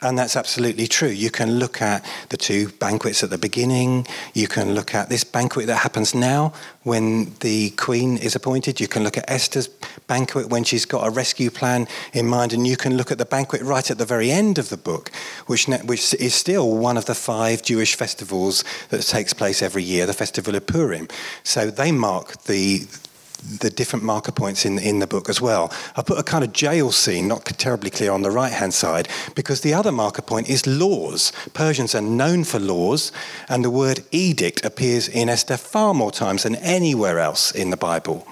And 0.00 0.16
that's 0.16 0.36
absolutely 0.36 0.86
true. 0.86 1.08
You 1.08 1.28
can 1.30 1.58
look 1.58 1.82
at 1.82 2.04
the 2.28 2.36
two 2.36 2.68
banquets 2.68 3.24
at 3.24 3.30
the 3.30 3.38
beginning. 3.38 4.06
You 4.32 4.46
can 4.46 4.74
look 4.74 4.94
at 4.94 5.08
this 5.08 5.24
banquet 5.24 5.66
that 5.66 5.78
happens 5.78 6.14
now 6.14 6.52
when 6.84 7.34
the 7.40 7.70
queen 7.70 8.16
is 8.16 8.36
appointed. 8.36 8.80
You 8.80 8.86
can 8.86 9.02
look 9.02 9.18
at 9.18 9.28
Esther's 9.28 9.66
banquet 10.06 10.50
when 10.50 10.62
she's 10.62 10.84
got 10.84 11.04
a 11.04 11.10
rescue 11.10 11.50
plan 11.50 11.88
in 12.12 12.26
mind. 12.26 12.52
And 12.52 12.64
you 12.64 12.76
can 12.76 12.96
look 12.96 13.10
at 13.10 13.18
the 13.18 13.24
banquet 13.24 13.60
right 13.62 13.90
at 13.90 13.98
the 13.98 14.04
very 14.04 14.30
end 14.30 14.56
of 14.56 14.68
the 14.68 14.76
book, 14.76 15.10
which, 15.46 15.66
which 15.66 16.14
is 16.14 16.32
still 16.32 16.76
one 16.76 16.96
of 16.96 17.06
the 17.06 17.16
five 17.16 17.62
Jewish 17.62 17.96
festivals 17.96 18.62
that 18.90 19.02
takes 19.02 19.32
place 19.32 19.62
every 19.62 19.82
year, 19.82 20.06
the 20.06 20.12
Festival 20.12 20.54
of 20.54 20.64
Purim. 20.68 21.08
So 21.42 21.72
they 21.72 21.90
mark 21.90 22.44
the, 22.44 22.86
the 23.60 23.70
different 23.70 24.04
marker 24.04 24.32
points 24.32 24.64
in, 24.64 24.78
in 24.78 24.98
the 24.98 25.06
book 25.06 25.28
as 25.28 25.40
well. 25.40 25.72
I 25.96 26.02
put 26.02 26.18
a 26.18 26.22
kind 26.22 26.44
of 26.44 26.52
jail 26.52 26.90
scene, 26.90 27.28
not 27.28 27.44
terribly 27.44 27.90
clear 27.90 28.12
on 28.12 28.22
the 28.22 28.30
right 28.30 28.52
hand 28.52 28.74
side, 28.74 29.08
because 29.34 29.60
the 29.60 29.74
other 29.74 29.92
marker 29.92 30.22
point 30.22 30.48
is 30.48 30.66
laws. 30.66 31.32
Persians 31.54 31.94
are 31.94 32.02
known 32.02 32.44
for 32.44 32.58
laws, 32.58 33.12
and 33.48 33.64
the 33.64 33.70
word 33.70 34.04
edict 34.10 34.64
appears 34.64 35.08
in 35.08 35.28
Esther 35.28 35.56
far 35.56 35.94
more 35.94 36.10
times 36.10 36.42
than 36.42 36.56
anywhere 36.56 37.18
else 37.18 37.52
in 37.52 37.70
the 37.70 37.76
Bible. 37.76 38.26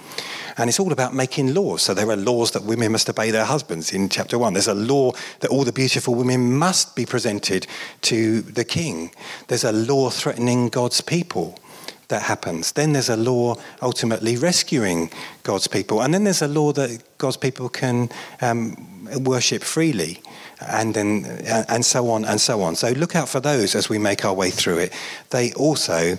And 0.59 0.69
it's 0.69 0.79
all 0.79 0.91
about 0.91 1.13
making 1.13 1.53
laws. 1.53 1.83
So 1.83 1.93
there 1.93 2.09
are 2.09 2.15
laws 2.15 2.51
that 2.51 2.63
women 2.63 2.91
must 2.91 3.07
obey 3.09 3.29
their 3.29 3.45
husbands 3.45 3.93
in 3.93 4.09
chapter 4.09 4.39
one. 4.39 4.53
There's 4.53 4.67
a 4.67 4.73
law 4.73 5.11
that 5.39 5.51
all 5.51 5.63
the 5.63 5.71
beautiful 5.71 6.15
women 6.15 6.57
must 6.57 6.95
be 6.95 7.05
presented 7.05 7.67
to 8.01 8.41
the 8.41 8.65
king. 8.65 9.11
There's 9.47 9.63
a 9.63 9.71
law 9.71 10.09
threatening 10.09 10.69
God's 10.69 10.99
people 10.99 11.59
that 12.07 12.21
happens. 12.21 12.71
Then 12.71 12.93
there's 12.93 13.09
a 13.09 13.17
law 13.17 13.55
ultimately 13.81 14.37
rescuing 14.37 15.11
God's 15.43 15.67
people. 15.67 16.01
And 16.01 16.13
then 16.13 16.23
there's 16.23 16.41
a 16.41 16.47
law 16.47 16.71
that 16.73 17.03
God's 17.17 17.37
people 17.37 17.69
can 17.69 18.09
um, 18.41 18.75
worship 19.23 19.63
freely. 19.63 20.21
And 20.59 20.95
then, 20.95 21.25
and 21.69 21.85
so 21.85 22.09
on 22.09 22.25
and 22.25 22.41
so 22.41 22.61
on. 22.63 22.75
So 22.75 22.89
look 22.89 23.15
out 23.15 23.29
for 23.29 23.39
those 23.39 23.75
as 23.75 23.89
we 23.89 23.99
make 23.99 24.25
our 24.25 24.33
way 24.33 24.49
through 24.49 24.79
it. 24.79 24.93
They 25.29 25.53
also 25.53 26.17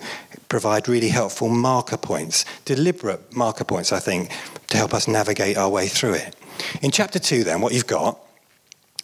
provide 0.48 0.88
really 0.88 1.08
helpful 1.08 1.48
marker 1.48 1.96
points, 1.96 2.44
deliberate 2.64 3.34
marker 3.34 3.64
points, 3.64 3.92
I 3.92 3.98
think, 3.98 4.30
to 4.68 4.76
help 4.76 4.94
us 4.94 5.08
navigate 5.08 5.56
our 5.56 5.68
way 5.68 5.88
through 5.88 6.14
it. 6.14 6.36
In 6.82 6.92
chapter 6.92 7.18
two, 7.18 7.42
then, 7.42 7.60
what 7.60 7.72
you've 7.72 7.88
got 7.88 8.18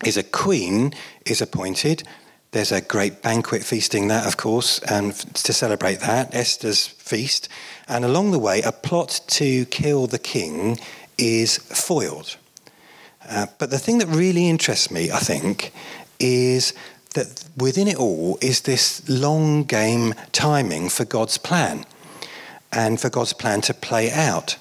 is 0.04 0.16
a 0.16 0.22
queen 0.22 0.92
is 1.26 1.42
appointed 1.42 2.04
there's 2.54 2.70
a 2.70 2.80
great 2.80 3.20
banquet 3.20 3.64
feasting 3.64 4.06
that, 4.08 4.28
of 4.28 4.36
course, 4.36 4.78
and 4.78 5.12
to 5.34 5.52
celebrate 5.52 5.96
that, 5.96 6.32
Esther's 6.32 6.86
feast. 6.86 7.48
And 7.88 8.04
along 8.04 8.30
the 8.30 8.38
way, 8.38 8.62
a 8.62 8.70
plot 8.70 9.20
to 9.26 9.66
kill 9.66 10.06
the 10.06 10.20
king 10.20 10.78
is 11.18 11.58
foiled. 11.58 12.36
Uh, 13.28 13.46
but 13.58 13.70
the 13.70 13.78
thing 13.78 13.98
that 13.98 14.06
really 14.06 14.48
interests 14.48 14.88
me, 14.92 15.10
I 15.10 15.18
think, 15.18 15.72
is 16.20 16.74
that 17.14 17.44
within 17.56 17.88
it 17.88 17.96
all 17.96 18.38
is 18.40 18.60
this 18.60 19.06
long 19.08 19.64
game 19.64 20.14
timing 20.30 20.90
for 20.90 21.04
God's 21.04 21.38
plan 21.38 21.84
and 22.70 23.00
for 23.00 23.10
God's 23.10 23.32
plan 23.32 23.62
to 23.62 23.74
play 23.74 24.12
out. 24.12 24.58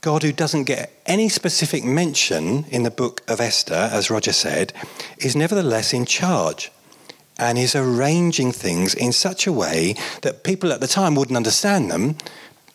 God, 0.00 0.22
who 0.22 0.32
doesn't 0.32 0.64
get 0.64 0.98
any 1.04 1.28
specific 1.28 1.84
mention 1.84 2.64
in 2.70 2.84
the 2.84 2.90
book 2.90 3.20
of 3.28 3.38
Esther, 3.38 3.90
as 3.92 4.08
Roger 4.08 4.32
said, 4.32 4.72
is 5.18 5.36
nevertheless 5.36 5.92
in 5.92 6.06
charge 6.06 6.70
and 7.38 7.58
is 7.58 7.74
arranging 7.74 8.52
things 8.52 8.94
in 8.94 9.12
such 9.12 9.46
a 9.46 9.52
way 9.52 9.94
that 10.22 10.44
people 10.44 10.72
at 10.72 10.80
the 10.80 10.86
time 10.86 11.14
wouldn't 11.14 11.36
understand 11.36 11.90
them 11.90 12.16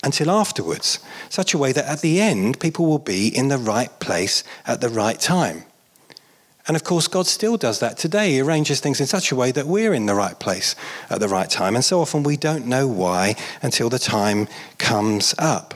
until 0.04 0.30
afterwards. 0.32 1.00
Such 1.30 1.54
a 1.54 1.58
way 1.58 1.72
that 1.72 1.86
at 1.86 2.02
the 2.02 2.22
end, 2.22 2.60
people 2.60 2.86
will 2.86 3.00
be 3.00 3.28
in 3.28 3.48
the 3.48 3.58
right 3.58 3.98
place 4.00 4.44
at 4.66 4.82
the 4.82 4.90
right 4.90 5.20
time. 5.20 5.64
And 6.68 6.76
of 6.76 6.84
course, 6.84 7.08
God 7.08 7.26
still 7.26 7.58
does 7.58 7.80
that 7.80 7.98
today. 7.98 8.34
He 8.34 8.42
arranges 8.42 8.80
things 8.80 9.02
in 9.02 9.08
such 9.08 9.32
a 9.32 9.36
way 9.36 9.52
that 9.52 9.66
we're 9.66 9.94
in 9.94 10.06
the 10.06 10.14
right 10.14 10.40
place 10.40 10.76
at 11.10 11.20
the 11.20 11.28
right 11.28 11.50
time. 11.50 11.76
And 11.76 11.84
so 11.84 12.00
often 12.00 12.22
we 12.22 12.38
don't 12.38 12.68
know 12.68 12.88
why 12.88 13.36
until 13.62 13.90
the 13.90 13.98
time 13.98 14.48
comes 14.78 15.34
up. 15.40 15.74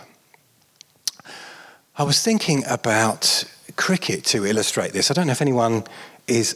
I 1.97 2.03
was 2.03 2.21
thinking 2.21 2.63
about 2.69 3.43
cricket 3.75 4.23
to 4.25 4.45
illustrate 4.45 4.93
this. 4.93 5.09
I 5.09 5.15
don't 5.15 5.25
know 5.27 5.31
if 5.31 5.41
anyone 5.41 5.83
is 6.27 6.55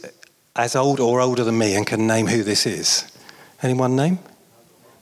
as 0.58 0.74
old 0.74 0.98
or 0.98 1.20
older 1.20 1.44
than 1.44 1.56
me 1.56 1.76
and 1.76 1.86
can 1.86 2.06
name 2.06 2.26
who 2.26 2.42
this 2.42 2.66
is? 2.66 3.10
Anyone 3.62 3.94
name? 3.94 4.18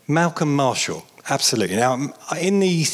Malcolm 0.07 0.55
Marshall. 0.55 1.05
Absolutely. 1.31 1.77
Now, 1.77 2.13
in 2.39 2.61
the 2.61 2.85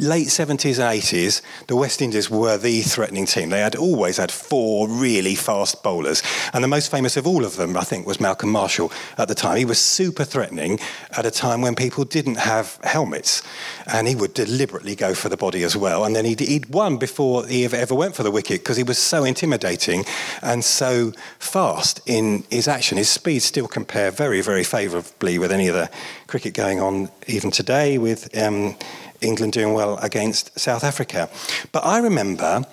late 0.00 0.28
70s 0.28 0.78
and 0.78 1.00
80s, 1.00 1.42
the 1.66 1.76
West 1.76 2.00
Indies 2.00 2.30
were 2.30 2.56
the 2.56 2.82
threatening 2.82 3.26
team. 3.26 3.50
They 3.50 3.60
had 3.60 3.76
always 3.76 4.16
had 4.16 4.30
four 4.30 4.88
really 4.88 5.34
fast 5.34 5.82
bowlers. 5.82 6.22
And 6.52 6.62
the 6.62 6.68
most 6.68 6.90
famous 6.90 7.16
of 7.16 7.26
all 7.26 7.44
of 7.44 7.56
them, 7.56 7.76
I 7.76 7.82
think, 7.82 8.06
was 8.06 8.20
Malcolm 8.20 8.50
Marshall 8.50 8.92
at 9.16 9.28
the 9.28 9.34
time. 9.34 9.56
He 9.56 9.64
was 9.64 9.78
super 9.78 10.24
threatening 10.24 10.78
at 11.16 11.26
a 11.26 11.30
time 11.30 11.60
when 11.60 11.74
people 11.74 12.04
didn't 12.04 12.36
have 12.36 12.78
helmets. 12.82 13.42
And 13.86 14.06
he 14.06 14.14
would 14.14 14.34
deliberately 14.34 14.94
go 14.94 15.14
for 15.14 15.28
the 15.28 15.36
body 15.36 15.62
as 15.62 15.76
well. 15.76 16.04
And 16.04 16.14
then 16.14 16.24
he'd, 16.24 16.40
he'd 16.40 16.66
won 16.66 16.96
before 16.96 17.46
he 17.46 17.64
ever 17.64 17.94
went 17.94 18.14
for 18.14 18.22
the 18.22 18.30
wicket 18.30 18.60
because 18.60 18.76
he 18.76 18.82
was 18.82 18.98
so 18.98 19.24
intimidating 19.24 20.04
and 20.42 20.64
so 20.64 21.12
fast 21.38 22.00
in 22.06 22.44
his 22.50 22.68
action. 22.68 22.98
His 22.98 23.10
speed 23.10 23.40
still 23.40 23.68
compare 23.68 24.10
very, 24.10 24.40
very 24.40 24.64
favourably 24.64 25.38
with 25.38 25.52
any 25.52 25.68
of 25.68 25.74
the 25.74 25.90
cricket 26.26 26.54
going 26.54 26.80
on 26.80 27.10
even 27.26 27.50
today 27.50 27.98
with 27.98 28.36
um, 28.36 28.76
England 29.20 29.52
doing 29.52 29.74
well 29.74 29.98
against 29.98 30.58
South 30.58 30.84
Africa. 30.84 31.28
But 31.72 31.84
I 31.84 31.98
remember 31.98 32.64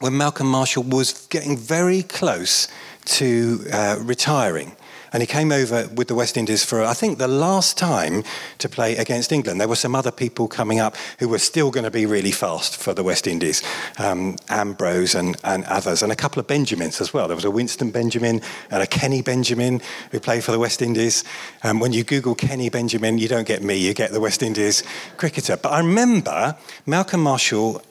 when 0.00 0.16
Malcolm 0.16 0.48
Marshall 0.48 0.82
was 0.82 1.26
getting 1.28 1.56
very 1.56 2.02
close 2.02 2.68
to 3.06 3.64
uh, 3.72 3.98
retiring. 4.00 4.75
And 5.12 5.22
he 5.22 5.26
came 5.26 5.52
over 5.52 5.88
with 5.88 6.08
the 6.08 6.14
West 6.14 6.36
Indies 6.36 6.64
for, 6.64 6.82
I 6.82 6.94
think, 6.94 7.18
the 7.18 7.28
last 7.28 7.78
time 7.78 8.24
to 8.58 8.68
play 8.68 8.96
against 8.96 9.32
England. 9.32 9.60
There 9.60 9.68
were 9.68 9.76
some 9.76 9.94
other 9.94 10.10
people 10.10 10.48
coming 10.48 10.80
up 10.80 10.96
who 11.18 11.28
were 11.28 11.38
still 11.38 11.70
going 11.70 11.84
to 11.84 11.90
be 11.90 12.06
really 12.06 12.32
fast 12.32 12.76
for 12.76 12.94
the 12.94 13.02
West 13.02 13.26
Indies 13.26 13.62
um, 13.98 14.36
Ambrose 14.48 15.14
and, 15.14 15.36
and 15.44 15.64
others, 15.64 16.02
and 16.02 16.12
a 16.12 16.16
couple 16.16 16.40
of 16.40 16.46
Benjamins 16.46 17.00
as 17.00 17.12
well. 17.12 17.28
There 17.28 17.36
was 17.36 17.44
a 17.44 17.50
Winston 17.50 17.90
Benjamin 17.90 18.40
and 18.70 18.82
a 18.82 18.86
Kenny 18.86 19.22
Benjamin 19.22 19.80
who 20.10 20.20
played 20.20 20.44
for 20.44 20.52
the 20.52 20.58
West 20.58 20.82
Indies. 20.82 21.24
Um, 21.62 21.80
when 21.80 21.92
you 21.92 22.04
Google 22.04 22.34
Kenny 22.34 22.68
Benjamin, 22.68 23.18
you 23.18 23.28
don't 23.28 23.46
get 23.46 23.62
me, 23.62 23.76
you 23.76 23.94
get 23.94 24.12
the 24.12 24.20
West 24.20 24.42
Indies 24.42 24.82
cricketer. 25.16 25.56
But 25.56 25.72
I 25.72 25.78
remember 25.78 26.56
Malcolm 26.84 27.22
Marshall 27.22 27.82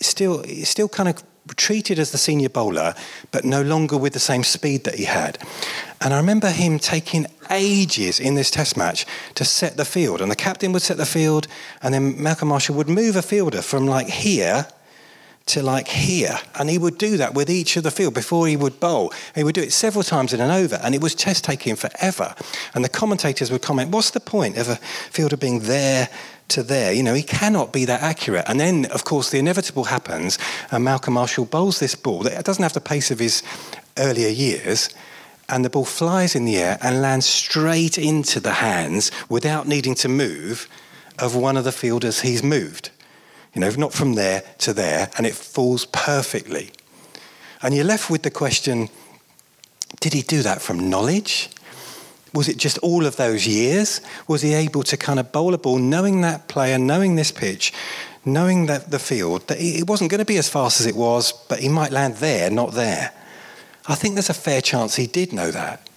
still, 0.00 0.44
still 0.64 0.88
kind 0.88 1.08
of 1.08 1.22
treated 1.56 1.98
as 1.98 2.12
the 2.12 2.18
senior 2.18 2.48
bowler, 2.48 2.94
but 3.30 3.44
no 3.44 3.62
longer 3.62 3.96
with 3.96 4.12
the 4.12 4.20
same 4.20 4.44
speed 4.44 4.84
that 4.84 4.96
he 4.96 5.04
had. 5.04 5.38
And 6.00 6.14
I 6.14 6.16
remember 6.16 6.50
him 6.50 6.78
taking 6.78 7.26
ages 7.50 8.20
in 8.20 8.34
this 8.34 8.50
test 8.50 8.76
match 8.76 9.06
to 9.34 9.44
set 9.44 9.76
the 9.76 9.84
field. 9.84 10.20
And 10.20 10.30
the 10.30 10.36
captain 10.36 10.72
would 10.72 10.82
set 10.82 10.96
the 10.96 11.06
field, 11.06 11.46
and 11.82 11.92
then 11.92 12.20
Malcolm 12.22 12.48
Marshall 12.48 12.76
would 12.76 12.88
move 12.88 13.16
a 13.16 13.22
fielder 13.22 13.62
from 13.62 13.86
like 13.86 14.08
here 14.08 14.66
to 15.46 15.62
like 15.62 15.88
here. 15.88 16.38
And 16.58 16.70
he 16.70 16.78
would 16.78 16.98
do 16.98 17.16
that 17.16 17.34
with 17.34 17.50
each 17.50 17.76
of 17.76 17.82
the 17.82 17.90
field 17.90 18.14
before 18.14 18.46
he 18.46 18.56
would 18.56 18.80
bowl. 18.80 19.12
He 19.34 19.44
would 19.44 19.54
do 19.54 19.62
it 19.62 19.72
several 19.72 20.04
times 20.04 20.32
in 20.32 20.40
an 20.40 20.50
over, 20.50 20.76
and 20.82 20.94
it 20.94 21.02
was 21.02 21.14
test 21.14 21.44
taking 21.44 21.76
forever. 21.76 22.34
And 22.74 22.84
the 22.84 22.88
commentators 22.88 23.50
would 23.50 23.62
comment, 23.62 23.90
What's 23.90 24.10
the 24.10 24.20
point 24.20 24.56
of 24.56 24.68
a 24.68 24.76
fielder 24.76 25.36
being 25.36 25.60
there 25.60 26.08
to 26.50 26.62
there. 26.62 26.92
You 26.92 27.02
know, 27.02 27.14
he 27.14 27.22
cannot 27.22 27.72
be 27.72 27.84
that 27.86 28.02
accurate. 28.02 28.44
And 28.46 28.60
then, 28.60 28.86
of 28.86 29.04
course, 29.04 29.30
the 29.30 29.38
inevitable 29.38 29.84
happens, 29.84 30.38
and 30.70 30.84
Malcolm 30.84 31.14
Marshall 31.14 31.44
bowls 31.44 31.78
this 31.78 31.94
ball 31.94 32.20
that 32.20 32.44
doesn't 32.44 32.62
have 32.62 32.72
the 32.72 32.80
pace 32.80 33.10
of 33.10 33.18
his 33.18 33.42
earlier 33.98 34.28
years, 34.28 34.90
and 35.48 35.64
the 35.64 35.70
ball 35.70 35.84
flies 35.84 36.34
in 36.34 36.44
the 36.44 36.58
air 36.58 36.78
and 36.82 37.02
lands 37.02 37.26
straight 37.26 37.98
into 37.98 38.40
the 38.40 38.52
hands 38.52 39.10
without 39.28 39.66
needing 39.66 39.94
to 39.96 40.08
move 40.08 40.68
of 41.18 41.34
one 41.34 41.56
of 41.56 41.64
the 41.64 41.72
fielders 41.72 42.20
he's 42.20 42.42
moved. 42.42 42.90
You 43.54 43.60
know, 43.60 43.70
not 43.70 43.92
from 43.92 44.14
there 44.14 44.42
to 44.58 44.72
there, 44.72 45.10
and 45.16 45.26
it 45.26 45.34
falls 45.34 45.86
perfectly. 45.86 46.70
And 47.62 47.74
you're 47.74 47.84
left 47.84 48.10
with 48.10 48.22
the 48.22 48.30
question 48.30 48.88
did 49.98 50.12
he 50.12 50.22
do 50.22 50.42
that 50.42 50.62
from 50.62 50.88
knowledge? 50.88 51.50
Was 52.32 52.48
it 52.48 52.56
just 52.56 52.78
all 52.78 53.06
of 53.06 53.16
those 53.16 53.46
years? 53.46 54.00
Was 54.28 54.42
he 54.42 54.54
able 54.54 54.82
to 54.84 54.96
kind 54.96 55.18
of 55.18 55.32
bowl 55.32 55.54
a 55.54 55.58
ball 55.58 55.78
knowing 55.78 56.20
that 56.20 56.48
player, 56.48 56.78
knowing 56.78 57.16
this 57.16 57.32
pitch, 57.32 57.72
knowing 58.24 58.66
that 58.66 58.90
the 58.90 58.98
field, 58.98 59.46
that 59.48 59.60
it 59.60 59.88
wasn't 59.88 60.10
going 60.10 60.20
to 60.20 60.24
be 60.24 60.36
as 60.38 60.48
fast 60.48 60.80
as 60.80 60.86
it 60.86 60.94
was, 60.94 61.32
but 61.48 61.60
he 61.60 61.68
might 61.68 61.90
land 61.90 62.16
there, 62.16 62.50
not 62.50 62.72
there? 62.72 63.12
I 63.88 63.94
think 63.94 64.14
there's 64.14 64.30
a 64.30 64.34
fair 64.34 64.60
chance 64.60 64.96
he 64.96 65.06
did 65.06 65.32
know 65.32 65.50
that. 65.50 65.88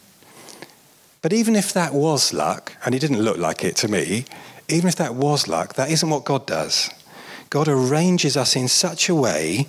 But 1.22 1.34
even 1.34 1.56
if 1.56 1.72
that 1.74 1.94
was 1.94 2.34
luck, 2.34 2.76
and 2.86 2.96
it 2.96 3.00
didn't 3.00 3.22
look 3.22 3.38
like 3.38 3.64
it 3.64 3.76
to 3.78 3.88
me, 3.88 4.26
even 4.70 4.88
if 4.88 4.96
that 4.96 5.16
was 5.16 5.48
luck, 5.48 5.76
that 5.76 5.92
isn't 5.92 6.10
what 6.10 6.26
God 6.26 6.48
does. 6.48 6.90
God 7.50 7.68
arranges 7.68 8.36
us 8.36 8.56
in 8.56 8.68
such 8.68 9.10
a 9.10 9.16
way 9.16 9.68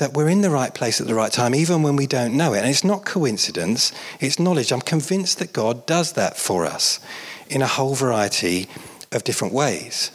that 0.00 0.14
we're 0.14 0.28
in 0.28 0.40
the 0.40 0.50
right 0.50 0.74
place 0.74 1.00
at 1.00 1.06
the 1.06 1.14
right 1.14 1.30
time, 1.30 1.54
even 1.54 1.82
when 1.82 1.94
we 1.94 2.06
don't 2.06 2.36
know 2.36 2.54
it. 2.54 2.58
And 2.58 2.68
it's 2.68 2.82
not 2.82 3.04
coincidence, 3.04 3.92
it's 4.18 4.38
knowledge. 4.38 4.72
I'm 4.72 4.80
convinced 4.80 5.38
that 5.38 5.52
God 5.52 5.86
does 5.86 6.12
that 6.14 6.36
for 6.36 6.66
us 6.66 6.98
in 7.48 7.62
a 7.62 7.66
whole 7.66 7.94
variety 7.94 8.66
of 9.12 9.24
different 9.24 9.54
ways. 9.54 10.10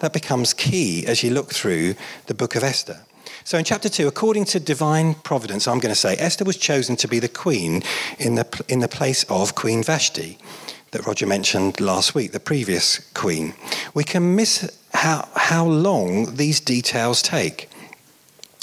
That 0.00 0.12
becomes 0.12 0.52
key 0.52 1.06
as 1.06 1.22
you 1.22 1.30
look 1.30 1.52
through 1.52 1.94
the 2.26 2.34
book 2.34 2.56
of 2.56 2.64
Esther. 2.64 3.00
So, 3.44 3.56
in 3.56 3.64
chapter 3.64 3.88
2, 3.88 4.08
according 4.08 4.46
to 4.46 4.60
divine 4.60 5.14
providence, 5.14 5.66
I'm 5.66 5.78
going 5.78 5.94
to 5.94 6.00
say 6.00 6.16
Esther 6.18 6.44
was 6.44 6.56
chosen 6.56 6.96
to 6.96 7.08
be 7.08 7.20
the 7.20 7.28
queen 7.28 7.82
in 8.18 8.34
the, 8.34 8.64
in 8.68 8.80
the 8.80 8.88
place 8.88 9.24
of 9.30 9.54
Queen 9.54 9.82
Vashti 9.82 10.38
that 10.90 11.06
Roger 11.06 11.26
mentioned 11.26 11.80
last 11.80 12.14
week, 12.14 12.32
the 12.32 12.40
previous 12.40 12.98
queen. 13.14 13.54
We 13.94 14.02
can 14.02 14.34
miss 14.34 14.76
how, 14.92 15.28
how 15.36 15.66
long 15.66 16.34
these 16.34 16.58
details 16.58 17.22
take. 17.22 17.68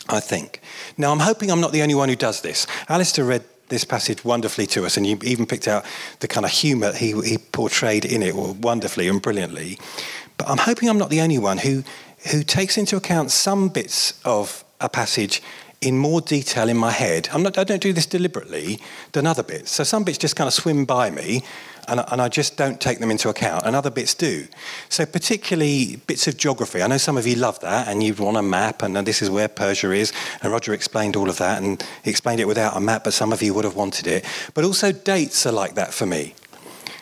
I 0.10 0.20
think. 0.20 0.62
Now, 0.98 1.12
I'm 1.12 1.20
hoping 1.20 1.52
I'm 1.52 1.62
not 1.62 1.72
the 1.72 1.82
only 1.82 1.96
one 1.96 2.10
who 2.10 2.16
does 2.16 2.42
this. 2.42 2.68
Alistair 2.90 3.26
read 3.26 3.44
this 3.70 3.84
passage 3.84 4.24
wonderfully 4.24 4.66
to 4.68 4.86
us, 4.86 4.98
and 4.98 5.06
you 5.06 5.20
even 5.24 5.46
picked 5.46 5.68
out 5.68 5.86
the 6.20 6.28
kind 6.28 6.46
of 6.46 6.52
humour 6.52 6.94
he, 6.94 7.20
he 7.22 7.38
portrayed 7.38 8.06
in 8.06 8.24
it 8.24 8.36
wonderfully 8.36 9.08
and 9.08 9.22
brilliantly. 9.22 9.78
But 10.38 10.50
I'm 10.50 10.58
hoping 10.58 10.90
I'm 10.90 10.98
not 10.98 11.10
the 11.10 11.22
only 11.22 11.40
one 11.40 11.58
who, 11.58 11.84
who 12.32 12.44
takes 12.44 12.78
into 12.78 12.96
account 12.96 13.32
some 13.32 13.70
bits 13.70 14.20
of 14.24 14.64
a 14.80 14.88
passage 14.88 15.42
in 15.82 15.98
more 15.98 16.22
detail 16.22 16.70
in 16.70 16.78
my 16.78 16.92
head. 16.92 17.30
I'm 17.32 17.44
not, 17.44 17.58
i 17.58 17.64
don't 17.64 17.82
do 17.82 17.94
this 17.94 18.06
deliberately 18.06 18.80
than 19.12 19.28
other 19.28 19.44
bits. 19.44 19.72
So 19.72 19.84
some 19.84 20.04
bits 20.04 20.18
just 20.18 20.36
kind 20.36 20.48
of 20.48 20.54
swim 20.54 20.86
by 20.86 21.12
me, 21.12 21.44
and, 21.88 22.04
and 22.12 22.22
I 22.22 22.30
just 22.30 22.58
don't 22.58 22.80
take 22.80 23.00
them 23.00 23.12
into 23.12 23.30
account, 23.30 23.66
and 23.66 23.76
other 23.76 23.90
bits 23.90 24.14
do. 24.14 24.48
So, 24.90 25.06
particularly 25.06 25.98
bits 26.08 26.28
of 26.28 26.38
geography. 26.38 26.82
I 26.82 26.88
know 26.88 26.98
some 26.98 27.18
of 27.18 27.26
you 27.28 27.36
love 27.36 27.60
that, 27.62 27.88
and 27.88 28.04
you 28.04 28.14
want 28.14 28.38
a 28.38 28.42
map, 28.42 28.82
and 28.84 28.96
this 28.98 29.22
is 29.22 29.30
where 29.30 29.48
Persia 29.48 29.92
is. 29.92 30.14
And 30.42 30.52
Roger 30.52 30.74
explained 30.74 31.16
all 31.16 31.30
of 31.30 31.38
that, 31.38 31.62
and 31.62 31.84
he 32.04 32.10
explained 32.10 32.40
it 32.40 32.48
without 32.48 32.76
a 32.76 32.80
map, 32.80 33.04
but 33.04 33.14
some 33.14 33.32
of 33.34 33.42
you 33.42 33.54
would 33.54 33.66
have 33.66 33.76
wanted 33.76 34.08
it. 34.08 34.26
But 34.54 34.64
also, 34.64 34.92
dates 34.92 35.46
are 35.46 35.52
like 35.52 35.76
that 35.76 35.94
for 35.94 36.06
me. 36.06 36.34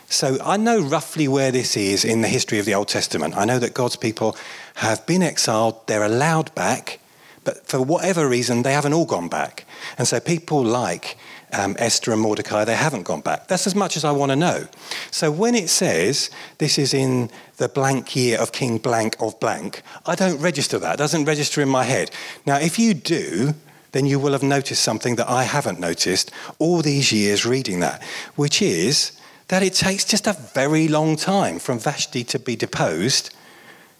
So 0.07 0.37
I 0.43 0.57
know 0.57 0.81
roughly 0.81 1.27
where 1.27 1.51
this 1.51 1.75
is 1.75 2.05
in 2.05 2.21
the 2.21 2.27
history 2.27 2.59
of 2.59 2.65
the 2.65 2.75
Old 2.75 2.87
Testament. 2.87 3.35
I 3.35 3.45
know 3.45 3.59
that 3.59 3.73
God's 3.73 3.95
people 3.95 4.37
have 4.75 5.05
been 5.05 5.23
exiled, 5.23 5.87
they're 5.87 6.03
allowed 6.03 6.53
back, 6.53 6.99
but 7.43 7.67
for 7.67 7.81
whatever 7.81 8.27
reason, 8.27 8.63
they 8.63 8.73
haven't 8.73 8.93
all 8.93 9.05
gone 9.05 9.29
back. 9.29 9.65
And 9.97 10.07
so 10.07 10.19
people 10.19 10.63
like 10.63 11.17
um, 11.57 11.75
Esther 11.79 12.11
and 12.11 12.21
Mordecai, 12.21 12.65
they 12.65 12.75
haven't 12.75 13.03
gone 13.03 13.21
back. 13.21 13.47
That's 13.47 13.67
as 13.67 13.75
much 13.75 13.97
as 13.97 14.03
I 14.03 14.11
want 14.11 14.31
to 14.31 14.35
know. 14.35 14.67
So 15.11 15.31
when 15.31 15.55
it 15.55 15.69
says 15.69 16.29
this 16.57 16.77
is 16.77 16.93
in 16.93 17.29
the 17.57 17.69
blank 17.69 18.15
year 18.15 18.39
of 18.39 18.51
King 18.51 18.77
Blank 18.77 19.15
of 19.19 19.39
Blank, 19.39 19.81
I 20.05 20.15
don't 20.15 20.39
register 20.39 20.77
that. 20.79 20.95
It 20.95 20.97
doesn't 20.97 21.25
register 21.25 21.61
in 21.61 21.69
my 21.69 21.83
head. 21.83 22.11
Now, 22.45 22.57
if 22.57 22.77
you 22.77 22.93
do, 22.93 23.53
then 23.91 24.05
you 24.05 24.19
will 24.19 24.33
have 24.33 24.43
noticed 24.43 24.83
something 24.83 25.15
that 25.15 25.29
I 25.29 25.43
haven't 25.43 25.79
noticed 25.79 26.31
all 26.59 26.81
these 26.81 27.11
years 27.13 27.45
reading 27.45 27.79
that, 27.79 28.03
which 28.35 28.61
is 28.61 29.17
that 29.47 29.63
it 29.63 29.73
takes 29.73 30.03
just 30.03 30.27
a 30.27 30.33
very 30.33 30.87
long 30.87 31.15
time 31.15 31.59
from 31.59 31.79
Vashti 31.79 32.23
to 32.25 32.39
be 32.39 32.55
deposed 32.55 33.33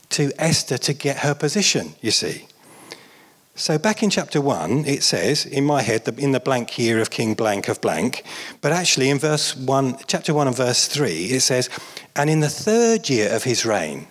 to 0.09 0.31
Esther 0.38 0.77
to 0.77 0.93
get 0.93 1.19
her 1.19 1.33
position, 1.33 1.95
you 2.01 2.12
see. 2.12 2.47
So 3.57 3.77
back 3.77 4.03
in 4.03 4.09
chapter 4.09 4.41
1, 4.41 4.83
it 4.83 5.01
says, 5.01 5.45
in 5.45 5.63
my 5.63 5.81
head, 5.81 6.05
in 6.17 6.33
the 6.33 6.41
blank 6.41 6.77
year 6.77 7.00
of 7.00 7.09
King 7.09 7.35
Blank 7.35 7.69
of 7.69 7.79
Blank, 7.79 8.24
but 8.59 8.74
actually 8.74 9.09
in 9.09 9.17
verse 9.17 9.55
1, 9.55 10.00
chapter 10.07 10.33
1 10.33 10.47
and 10.47 10.57
verse 10.57 10.89
3, 10.89 11.27
it 11.27 11.39
says, 11.39 11.69
And 12.17 12.29
in 12.29 12.41
the 12.41 12.50
third 12.50 13.09
year 13.09 13.33
of 13.33 13.45
his 13.45 13.65
reign, 13.65 14.07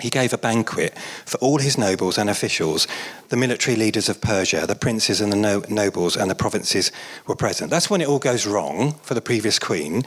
he 0.00 0.10
gave 0.10 0.32
a 0.32 0.38
banquet 0.38 0.98
for 1.24 1.38
all 1.38 1.58
his 1.58 1.78
nobles 1.78 2.18
and 2.18 2.28
officials. 2.28 2.88
The 3.28 3.36
military 3.36 3.76
leaders 3.76 4.08
of 4.08 4.20
Persia, 4.20 4.66
the 4.66 4.74
princes 4.74 5.20
and 5.20 5.32
the 5.32 5.36
no- 5.36 5.62
nobles 5.68 6.16
and 6.16 6.28
the 6.28 6.34
provinces 6.34 6.90
were 7.28 7.36
present. 7.36 7.70
That's 7.70 7.90
when 7.90 8.00
it 8.00 8.08
all 8.08 8.18
goes 8.18 8.44
wrong 8.44 8.94
for 9.02 9.14
the 9.14 9.20
previous 9.20 9.60
queen. 9.60 10.02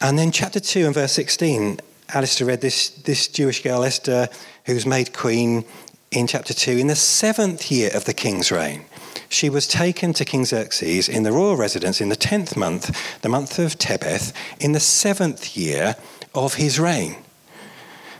And 0.00 0.16
then, 0.16 0.30
chapter 0.30 0.60
2 0.60 0.86
and 0.86 0.94
verse 0.94 1.10
16, 1.10 1.80
Alistair 2.10 2.46
read 2.46 2.60
this, 2.60 2.90
this 2.90 3.26
Jewish 3.26 3.64
girl, 3.64 3.82
Esther, 3.82 4.28
who 4.66 4.74
was 4.74 4.86
made 4.86 5.12
queen 5.12 5.64
in 6.10 6.26
chapter 6.26 6.54
2. 6.54 6.72
In 6.72 6.86
the 6.86 6.96
seventh 6.96 7.70
year 7.70 7.90
of 7.94 8.04
the 8.04 8.14
king's 8.14 8.50
reign, 8.50 8.84
she 9.28 9.50
was 9.50 9.66
taken 9.66 10.12
to 10.14 10.24
King 10.24 10.44
Xerxes 10.44 11.08
in 11.08 11.22
the 11.22 11.32
royal 11.32 11.56
residence 11.56 12.00
in 12.00 12.08
the 12.08 12.16
tenth 12.16 12.56
month, 12.56 13.20
the 13.22 13.28
month 13.28 13.58
of 13.58 13.76
Tebeth, 13.76 14.32
in 14.60 14.72
the 14.72 14.80
seventh 14.80 15.56
year 15.56 15.96
of 16.34 16.54
his 16.54 16.78
reign. 16.78 17.16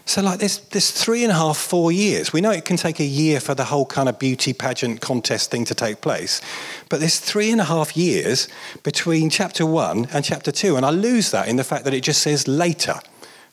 So, 0.09 0.23
like, 0.23 0.39
there's, 0.39 0.59
three 0.59 1.25
and 1.25 1.33
a 1.33 1.35
half, 1.35 1.57
four 1.57 1.91
years. 1.91 2.33
We 2.33 2.41
know 2.41 2.53
it 2.53 2.65
can 2.65 2.77
take 2.77 3.01
a 3.01 3.05
year 3.05 3.41
for 3.41 3.57
the 3.57 3.65
whole 3.65 3.87
kind 3.87 4.09
of 4.09 4.21
beauty 4.21 4.53
pageant 4.53 5.01
contest 5.01 5.51
thing 5.51 5.65
to 5.65 5.75
take 5.75 6.01
place. 6.01 6.41
But 6.89 7.01
there's 7.01 7.19
three 7.19 7.51
and 7.51 7.61
a 7.61 7.65
half 7.65 7.97
years 7.97 8.47
between 8.85 9.31
chapter 9.31 9.67
one 9.67 10.07
and 10.13 10.25
chapter 10.25 10.53
two. 10.53 10.77
And 10.77 10.87
I 10.87 10.91
lose 10.91 11.33
that 11.33 11.49
in 11.49 11.57
the 11.57 11.65
fact 11.65 11.85
that 11.85 11.95
it 11.95 12.05
just 12.05 12.23
says 12.23 12.47
later 12.47 13.01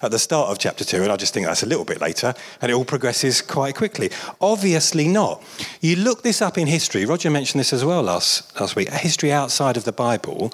at 0.03 0.12
the 0.12 0.19
start 0.19 0.50
of 0.50 0.60
chapter 0.60 0.83
two. 0.83 1.03
And 1.03 1.12
I 1.12 1.15
just 1.15 1.33
think 1.33 1.45
that's 1.45 1.63
a 1.63 1.67
little 1.67 1.86
bit 1.86 2.01
later. 2.01 2.33
And 2.62 2.72
it 2.72 2.75
all 2.75 2.86
progresses 2.86 3.41
quite 3.41 3.75
quickly. 3.75 4.12
Obviously 4.41 5.07
not. 5.07 5.43
You 5.81 5.95
look 5.95 6.24
this 6.24 6.41
up 6.41 6.57
in 6.57 6.67
history. 6.67 7.05
Roger 7.05 7.29
mentioned 7.29 7.60
this 7.60 7.74
as 7.74 7.86
well 7.86 8.03
last, 8.03 8.60
last 8.60 8.75
week. 8.75 8.89
A 8.89 8.98
history 8.98 9.31
outside 9.31 9.77
of 9.77 9.86
the 9.86 9.91
Bible. 9.91 10.53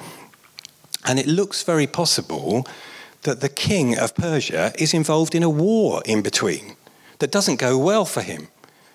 And 1.05 1.19
it 1.19 1.27
looks 1.27 1.63
very 1.63 1.87
possible 1.87 2.67
that 3.23 3.41
the 3.41 3.49
king 3.49 3.97
of 3.97 4.15
Persia 4.15 4.71
is 4.77 4.93
involved 4.93 5.35
in 5.35 5.43
a 5.43 5.49
war 5.49 6.01
in 6.05 6.21
between 6.21 6.75
that 7.19 7.31
doesn't 7.31 7.59
go 7.59 7.77
well 7.77 8.05
for 8.05 8.21
him. 8.21 8.47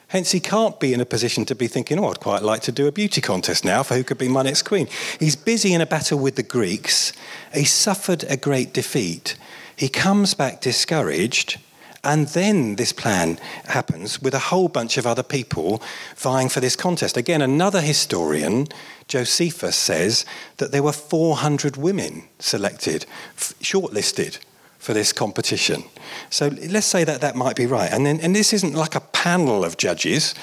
Hence, 0.08 0.30
he 0.30 0.40
can't 0.40 0.78
be 0.78 0.94
in 0.94 1.00
a 1.00 1.06
position 1.06 1.44
to 1.46 1.54
be 1.54 1.66
thinking, 1.66 1.98
oh, 1.98 2.08
I'd 2.08 2.20
quite 2.20 2.42
like 2.42 2.60
to 2.62 2.72
do 2.72 2.86
a 2.86 2.92
beauty 2.92 3.20
contest 3.20 3.64
now 3.64 3.82
for 3.82 3.94
who 3.94 4.04
could 4.04 4.18
be 4.18 4.28
my 4.28 4.42
next 4.42 4.62
queen. 4.62 4.86
He's 5.18 5.34
busy 5.34 5.74
in 5.74 5.80
a 5.80 5.86
battle 5.86 6.18
with 6.18 6.36
the 6.36 6.42
Greeks. 6.42 7.12
He 7.52 7.64
suffered 7.64 8.24
a 8.28 8.36
great 8.36 8.72
defeat. 8.72 9.36
He 9.76 9.88
comes 9.88 10.34
back 10.34 10.60
discouraged 10.60 11.58
and 12.04 12.28
then 12.28 12.76
this 12.76 12.92
plan 12.92 13.38
happens 13.64 14.20
with 14.20 14.34
a 14.34 14.38
whole 14.38 14.68
bunch 14.68 14.98
of 14.98 15.06
other 15.06 15.22
people 15.22 15.82
vying 16.16 16.50
for 16.50 16.60
this 16.60 16.76
contest. 16.76 17.16
Again, 17.16 17.40
another 17.40 17.80
historian, 17.80 18.68
Josephus, 19.08 19.74
says 19.74 20.26
that 20.58 20.70
there 20.70 20.82
were 20.82 20.92
400 20.92 21.78
women 21.78 22.24
selected, 22.38 23.06
shortlisted 23.36 24.38
for 24.78 24.92
this 24.92 25.14
competition. 25.14 25.84
So 26.28 26.48
let's 26.48 26.86
say 26.86 27.04
that 27.04 27.22
that 27.22 27.36
might 27.36 27.56
be 27.56 27.64
right. 27.64 27.90
And, 27.90 28.04
then, 28.04 28.20
and 28.20 28.36
this 28.36 28.52
isn't 28.52 28.74
like 28.74 28.94
a 28.94 29.00
panel 29.00 29.64
of 29.64 29.78
judges. 29.78 30.34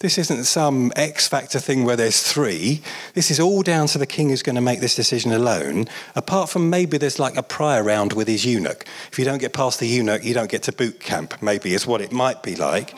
This 0.00 0.16
isn't 0.16 0.44
some 0.44 0.92
X 0.94 1.26
factor 1.26 1.58
thing 1.58 1.84
where 1.84 1.96
there's 1.96 2.22
three. 2.22 2.82
This 3.14 3.32
is 3.32 3.40
all 3.40 3.62
down 3.62 3.88
to 3.88 3.98
the 3.98 4.06
king 4.06 4.28
who's 4.28 4.44
going 4.44 4.54
to 4.54 4.62
make 4.62 4.78
this 4.78 4.94
decision 4.94 5.32
alone, 5.32 5.86
apart 6.14 6.50
from 6.50 6.70
maybe 6.70 6.98
there's 6.98 7.18
like 7.18 7.36
a 7.36 7.42
prior 7.42 7.82
round 7.82 8.12
with 8.12 8.28
his 8.28 8.46
eunuch. 8.46 8.86
If 9.10 9.18
you 9.18 9.24
don't 9.24 9.40
get 9.40 9.52
past 9.52 9.80
the 9.80 9.88
eunuch, 9.88 10.22
you 10.22 10.34
don't 10.34 10.52
get 10.52 10.62
to 10.64 10.72
boot 10.72 11.00
camp, 11.00 11.42
maybe, 11.42 11.74
is 11.74 11.84
what 11.84 12.00
it 12.00 12.12
might 12.12 12.44
be 12.44 12.54
like. 12.54 12.94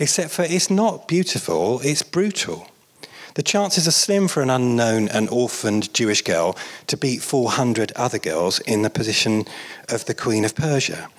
Except 0.00 0.32
for 0.32 0.42
it's 0.42 0.70
not 0.70 1.06
beautiful, 1.06 1.80
it's 1.84 2.02
brutal. 2.02 2.66
The 3.34 3.44
chances 3.44 3.86
are 3.86 3.92
slim 3.92 4.26
for 4.26 4.42
an 4.42 4.50
unknown 4.50 5.08
and 5.08 5.28
orphaned 5.28 5.94
Jewish 5.94 6.22
girl 6.22 6.56
to 6.88 6.96
beat 6.96 7.22
400 7.22 7.92
other 7.94 8.18
girls 8.18 8.58
in 8.58 8.82
the 8.82 8.90
position 8.90 9.44
of 9.88 10.06
the 10.06 10.14
Queen 10.14 10.44
of 10.44 10.56
Persia. 10.56 11.10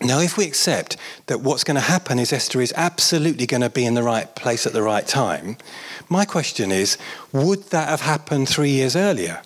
Now, 0.00 0.18
if 0.18 0.36
we 0.36 0.44
accept 0.44 0.96
that 1.26 1.40
what's 1.40 1.64
going 1.64 1.76
to 1.76 1.80
happen 1.80 2.18
is 2.18 2.32
Esther 2.32 2.60
is 2.60 2.72
absolutely 2.76 3.46
going 3.46 3.60
to 3.60 3.70
be 3.70 3.86
in 3.86 3.94
the 3.94 4.02
right 4.02 4.34
place 4.34 4.66
at 4.66 4.72
the 4.72 4.82
right 4.82 5.06
time, 5.06 5.56
my 6.08 6.24
question 6.24 6.72
is 6.72 6.98
would 7.32 7.64
that 7.70 7.88
have 7.88 8.00
happened 8.00 8.48
three 8.48 8.70
years 8.70 8.96
earlier? 8.96 9.42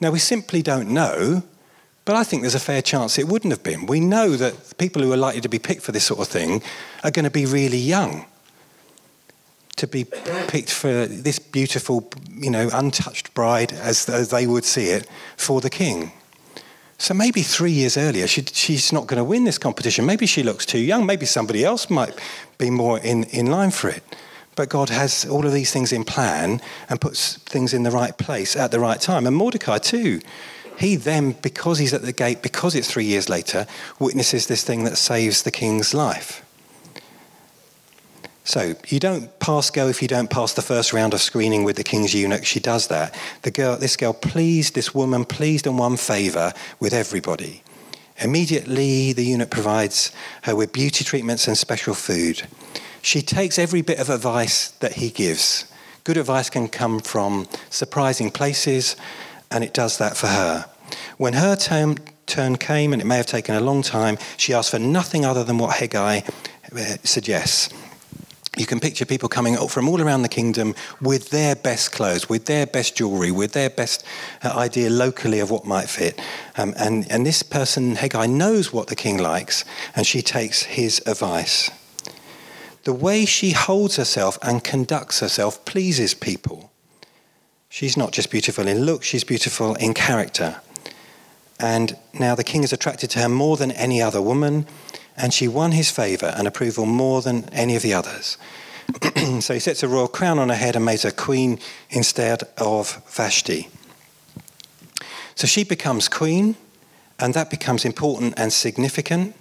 Now, 0.00 0.10
we 0.10 0.18
simply 0.18 0.62
don't 0.62 0.88
know, 0.88 1.42
but 2.04 2.16
I 2.16 2.24
think 2.24 2.42
there's 2.42 2.54
a 2.54 2.60
fair 2.60 2.82
chance 2.82 3.18
it 3.18 3.28
wouldn't 3.28 3.52
have 3.52 3.62
been. 3.62 3.86
We 3.86 4.00
know 4.00 4.30
that 4.30 4.76
people 4.78 5.02
who 5.02 5.12
are 5.12 5.16
likely 5.16 5.40
to 5.42 5.48
be 5.48 5.58
picked 5.58 5.82
for 5.82 5.92
this 5.92 6.04
sort 6.04 6.20
of 6.20 6.28
thing 6.28 6.62
are 7.04 7.10
going 7.10 7.24
to 7.24 7.30
be 7.30 7.46
really 7.46 7.78
young. 7.78 8.26
To 9.76 9.86
be 9.86 10.04
picked 10.04 10.72
for 10.72 11.06
this 11.06 11.38
beautiful, 11.38 12.10
you 12.28 12.50
know, 12.50 12.68
untouched 12.72 13.34
bride, 13.34 13.72
as, 13.72 14.08
as 14.08 14.30
they 14.30 14.46
would 14.46 14.64
see 14.64 14.86
it, 14.86 15.08
for 15.36 15.60
the 15.60 15.70
king. 15.70 16.12
So 17.02 17.14
maybe 17.14 17.42
three 17.42 17.72
years 17.72 17.96
earlier, 17.96 18.28
she, 18.28 18.44
she's 18.44 18.92
not 18.92 19.08
going 19.08 19.18
to 19.18 19.24
win 19.24 19.42
this 19.42 19.58
competition. 19.58 20.06
Maybe 20.06 20.24
she 20.24 20.44
looks 20.44 20.64
too 20.64 20.78
young. 20.78 21.04
Maybe 21.04 21.26
somebody 21.26 21.64
else 21.64 21.90
might 21.90 22.16
be 22.58 22.70
more 22.70 23.00
in, 23.00 23.24
in 23.24 23.46
line 23.46 23.72
for 23.72 23.90
it. 23.90 24.04
But 24.54 24.68
God 24.68 24.88
has 24.88 25.24
all 25.24 25.44
of 25.44 25.52
these 25.52 25.72
things 25.72 25.92
in 25.92 26.04
plan 26.04 26.60
and 26.88 27.00
puts 27.00 27.38
things 27.38 27.74
in 27.74 27.82
the 27.82 27.90
right 27.90 28.16
place 28.16 28.54
at 28.54 28.70
the 28.70 28.78
right 28.78 29.00
time. 29.00 29.26
And 29.26 29.34
Mordecai, 29.34 29.78
too, 29.78 30.20
he 30.78 30.94
then, 30.94 31.32
because 31.42 31.80
he's 31.80 31.92
at 31.92 32.02
the 32.02 32.12
gate, 32.12 32.40
because 32.40 32.76
it's 32.76 32.88
three 32.88 33.06
years 33.06 33.28
later, 33.28 33.66
witnesses 33.98 34.46
this 34.46 34.62
thing 34.62 34.84
that 34.84 34.96
saves 34.96 35.42
the 35.42 35.50
king's 35.50 35.94
life. 35.94 36.44
So 38.44 38.74
you 38.88 38.98
don't 38.98 39.38
pass 39.38 39.70
go 39.70 39.88
if 39.88 40.02
you 40.02 40.08
don't 40.08 40.28
pass 40.28 40.52
the 40.54 40.62
first 40.62 40.92
round 40.92 41.14
of 41.14 41.20
screening 41.20 41.62
with 41.62 41.76
the 41.76 41.84
king's 41.84 42.12
eunuch. 42.12 42.44
She 42.44 42.58
does 42.58 42.88
that. 42.88 43.14
The 43.42 43.52
girl, 43.52 43.76
this 43.76 43.96
girl 43.96 44.12
pleased, 44.12 44.74
this 44.74 44.94
woman 44.94 45.24
pleased 45.24 45.66
and 45.66 45.78
won 45.78 45.96
favour 45.96 46.52
with 46.80 46.92
everybody. 46.92 47.62
Immediately, 48.18 49.12
the 49.12 49.24
eunuch 49.24 49.50
provides 49.50 50.12
her 50.42 50.56
with 50.56 50.72
beauty 50.72 51.04
treatments 51.04 51.46
and 51.46 51.56
special 51.56 51.94
food. 51.94 52.42
She 53.00 53.22
takes 53.22 53.58
every 53.58 53.82
bit 53.82 53.98
of 53.98 54.10
advice 54.10 54.68
that 54.80 54.94
he 54.94 55.10
gives. 55.10 55.64
Good 56.04 56.16
advice 56.16 56.50
can 56.50 56.68
come 56.68 56.98
from 56.98 57.46
surprising 57.70 58.30
places, 58.30 58.96
and 59.50 59.62
it 59.62 59.72
does 59.72 59.98
that 59.98 60.16
for 60.16 60.26
her. 60.26 60.66
When 61.16 61.34
her 61.34 61.56
turn, 61.56 61.98
turn 62.26 62.56
came, 62.56 62.92
and 62.92 63.00
it 63.00 63.04
may 63.04 63.16
have 63.16 63.26
taken 63.26 63.54
a 63.54 63.60
long 63.60 63.82
time, 63.82 64.18
she 64.36 64.52
asked 64.52 64.70
for 64.70 64.78
nothing 64.78 65.24
other 65.24 65.44
than 65.44 65.58
what 65.58 65.76
Hegai 65.76 66.28
uh, 66.74 66.96
suggests 67.04 67.72
you 68.56 68.66
can 68.66 68.80
picture 68.80 69.06
people 69.06 69.30
coming 69.30 69.56
from 69.68 69.88
all 69.88 70.02
around 70.02 70.22
the 70.22 70.28
kingdom 70.28 70.74
with 71.00 71.30
their 71.30 71.56
best 71.56 71.92
clothes, 71.92 72.28
with 72.28 72.44
their 72.44 72.66
best 72.66 72.94
jewelry, 72.94 73.30
with 73.30 73.52
their 73.52 73.70
best 73.70 74.04
uh, 74.44 74.50
idea 74.54 74.90
locally 74.90 75.40
of 75.40 75.50
what 75.50 75.64
might 75.64 75.88
fit. 75.88 76.20
Um, 76.58 76.74
and, 76.76 77.10
and 77.10 77.24
this 77.24 77.42
person, 77.42 77.96
Hegai, 77.96 78.28
knows 78.28 78.70
what 78.70 78.88
the 78.88 78.96
king 78.96 79.16
likes, 79.16 79.64
and 79.96 80.06
she 80.06 80.20
takes 80.20 80.64
his 80.64 81.02
advice. 81.06 81.70
The 82.84 82.92
way 82.92 83.24
she 83.24 83.52
holds 83.52 83.96
herself 83.96 84.38
and 84.42 84.62
conducts 84.62 85.20
herself 85.20 85.64
pleases 85.64 86.12
people. 86.12 86.70
She's 87.70 87.96
not 87.96 88.12
just 88.12 88.30
beautiful 88.30 88.68
in 88.68 88.84
look, 88.84 89.02
she's 89.02 89.24
beautiful 89.24 89.76
in 89.76 89.94
character. 89.94 90.60
And 91.58 91.96
now 92.12 92.34
the 92.34 92.44
king 92.44 92.64
is 92.64 92.72
attracted 92.72 93.08
to 93.10 93.20
her 93.20 93.28
more 93.30 93.56
than 93.56 93.70
any 93.70 94.02
other 94.02 94.20
woman 94.20 94.66
and 95.16 95.32
she 95.32 95.48
won 95.48 95.72
his 95.72 95.90
favour 95.90 96.32
and 96.36 96.46
approval 96.46 96.86
more 96.86 97.22
than 97.22 97.48
any 97.50 97.76
of 97.76 97.82
the 97.82 97.94
others. 97.94 98.36
so 99.40 99.54
he 99.54 99.60
sets 99.60 99.82
a 99.82 99.88
royal 99.88 100.08
crown 100.08 100.38
on 100.38 100.48
her 100.48 100.54
head 100.54 100.76
and 100.76 100.84
makes 100.84 101.02
her 101.02 101.10
queen 101.10 101.58
instead 101.90 102.42
of 102.58 103.02
Vashti. 103.08 103.68
So 105.34 105.46
she 105.46 105.64
becomes 105.64 106.08
queen, 106.08 106.56
and 107.18 107.34
that 107.34 107.50
becomes 107.50 107.84
important 107.84 108.34
and 108.36 108.52
significant. 108.52 109.34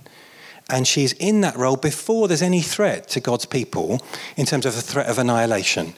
And 0.70 0.88
she's 0.88 1.14
in 1.14 1.42
that 1.42 1.58
role 1.58 1.76
before 1.76 2.28
there's 2.28 2.42
any 2.42 2.62
threat 2.62 3.10
to 3.10 3.20
God's 3.20 3.46
people 3.46 4.02
in 4.38 4.46
terms 4.46 4.66
of 4.66 4.78
a 4.78 4.82
threat 4.82 5.08
of 5.08 5.18
annihilation. 5.18 5.96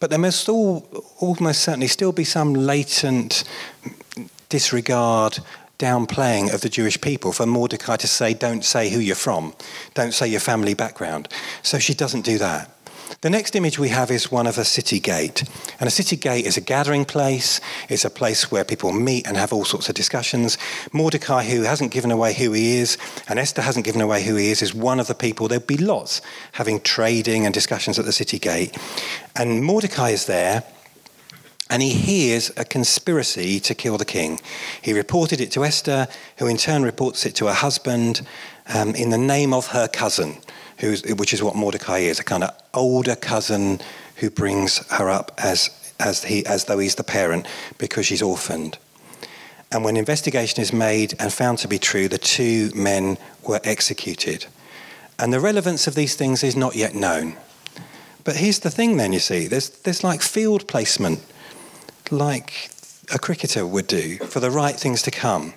But 0.00 0.10
there 0.10 0.18
must 0.18 0.48
all, 0.48 0.80
almost 1.20 1.62
certainly 1.62 1.86
still 1.86 2.12
be 2.12 2.24
some 2.24 2.52
latent 2.54 3.44
disregard, 4.48 5.38
downplaying 5.78 6.52
of 6.52 6.60
the 6.60 6.68
Jewish 6.68 7.00
people 7.00 7.32
for 7.32 7.46
Mordecai 7.46 7.96
to 7.96 8.06
say, 8.06 8.34
don't 8.34 8.64
say 8.64 8.90
who 8.90 8.98
you're 8.98 9.14
from, 9.14 9.54
don't 9.94 10.14
say 10.14 10.26
your 10.26 10.40
family 10.40 10.74
background. 10.74 11.28
So 11.62 11.78
she 11.78 11.94
doesn't 11.94 12.24
do 12.24 12.38
that. 12.38 12.70
The 13.20 13.30
next 13.30 13.56
image 13.56 13.78
we 13.78 13.88
have 13.90 14.10
is 14.10 14.30
one 14.30 14.46
of 14.46 14.58
a 14.58 14.64
city 14.64 15.00
gate. 15.00 15.44
And 15.80 15.86
a 15.86 15.90
city 15.90 16.16
gate 16.16 16.44
is 16.44 16.56
a 16.56 16.60
gathering 16.60 17.04
place, 17.04 17.60
it's 17.88 18.04
a 18.04 18.10
place 18.10 18.50
where 18.50 18.64
people 18.64 18.92
meet 18.92 19.26
and 19.26 19.36
have 19.36 19.52
all 19.52 19.64
sorts 19.64 19.88
of 19.88 19.94
discussions. 19.94 20.58
Mordecai, 20.92 21.44
who 21.44 21.62
hasn't 21.62 21.92
given 21.92 22.10
away 22.10 22.34
who 22.34 22.52
he 22.52 22.76
is, 22.76 22.98
and 23.28 23.38
Esther 23.38 23.62
hasn't 23.62 23.86
given 23.86 24.00
away 24.00 24.22
who 24.22 24.36
he 24.36 24.50
is, 24.50 24.60
is 24.60 24.74
one 24.74 25.00
of 25.00 25.06
the 25.06 25.14
people. 25.14 25.48
There'll 25.48 25.64
be 25.64 25.76
lots 25.76 26.20
having 26.52 26.80
trading 26.80 27.46
and 27.46 27.54
discussions 27.54 27.98
at 27.98 28.04
the 28.04 28.12
city 28.12 28.38
gate. 28.38 28.76
And 29.34 29.64
Mordecai 29.64 30.10
is 30.10 30.26
there. 30.26 30.64
And 31.68 31.82
he 31.82 31.90
hears 31.90 32.50
a 32.56 32.64
conspiracy 32.64 33.58
to 33.60 33.74
kill 33.74 33.98
the 33.98 34.04
king. 34.04 34.40
He 34.80 34.92
reported 34.92 35.40
it 35.40 35.50
to 35.52 35.64
Esther, 35.64 36.06
who 36.38 36.46
in 36.46 36.56
turn 36.56 36.82
reports 36.82 37.26
it 37.26 37.34
to 37.36 37.46
her 37.46 37.54
husband 37.54 38.26
um, 38.72 38.94
in 38.94 39.10
the 39.10 39.18
name 39.18 39.52
of 39.52 39.68
her 39.68 39.88
cousin 39.88 40.38
which 40.80 41.32
is 41.32 41.42
what 41.42 41.56
Mordecai 41.56 41.98
is, 41.98 42.20
a 42.20 42.24
kind 42.24 42.44
of 42.44 42.50
older 42.74 43.16
cousin 43.16 43.80
who 44.16 44.30
brings 44.30 44.86
her 44.90 45.08
up 45.08 45.32
as, 45.38 45.70
as, 45.98 46.24
he, 46.24 46.44
as 46.46 46.64
though 46.64 46.78
he's 46.78 46.96
the 46.96 47.04
parent 47.04 47.46
because 47.78 48.06
she's 48.06 48.22
orphaned. 48.22 48.78
And 49.72 49.84
when 49.84 49.96
investigation 49.96 50.60
is 50.60 50.72
made 50.72 51.14
and 51.18 51.32
found 51.32 51.58
to 51.58 51.68
be 51.68 51.78
true, 51.78 52.08
the 52.08 52.18
two 52.18 52.70
men 52.74 53.18
were 53.46 53.60
executed. 53.64 54.46
And 55.18 55.32
the 55.32 55.40
relevance 55.40 55.86
of 55.86 55.94
these 55.94 56.14
things 56.14 56.44
is 56.44 56.56
not 56.56 56.76
yet 56.76 56.94
known. 56.94 57.36
But 58.22 58.36
here's 58.36 58.58
the 58.58 58.70
thing 58.70 58.96
then, 58.96 59.12
you 59.12 59.18
see, 59.18 59.46
there's, 59.46 59.70
there's 59.70 60.04
like 60.04 60.20
field 60.20 60.68
placement, 60.68 61.20
like 62.10 62.70
a 63.14 63.18
cricketer 63.18 63.66
would 63.66 63.86
do 63.86 64.18
for 64.18 64.40
the 64.40 64.50
right 64.50 64.76
things 64.76 65.02
to 65.02 65.10
come 65.10 65.54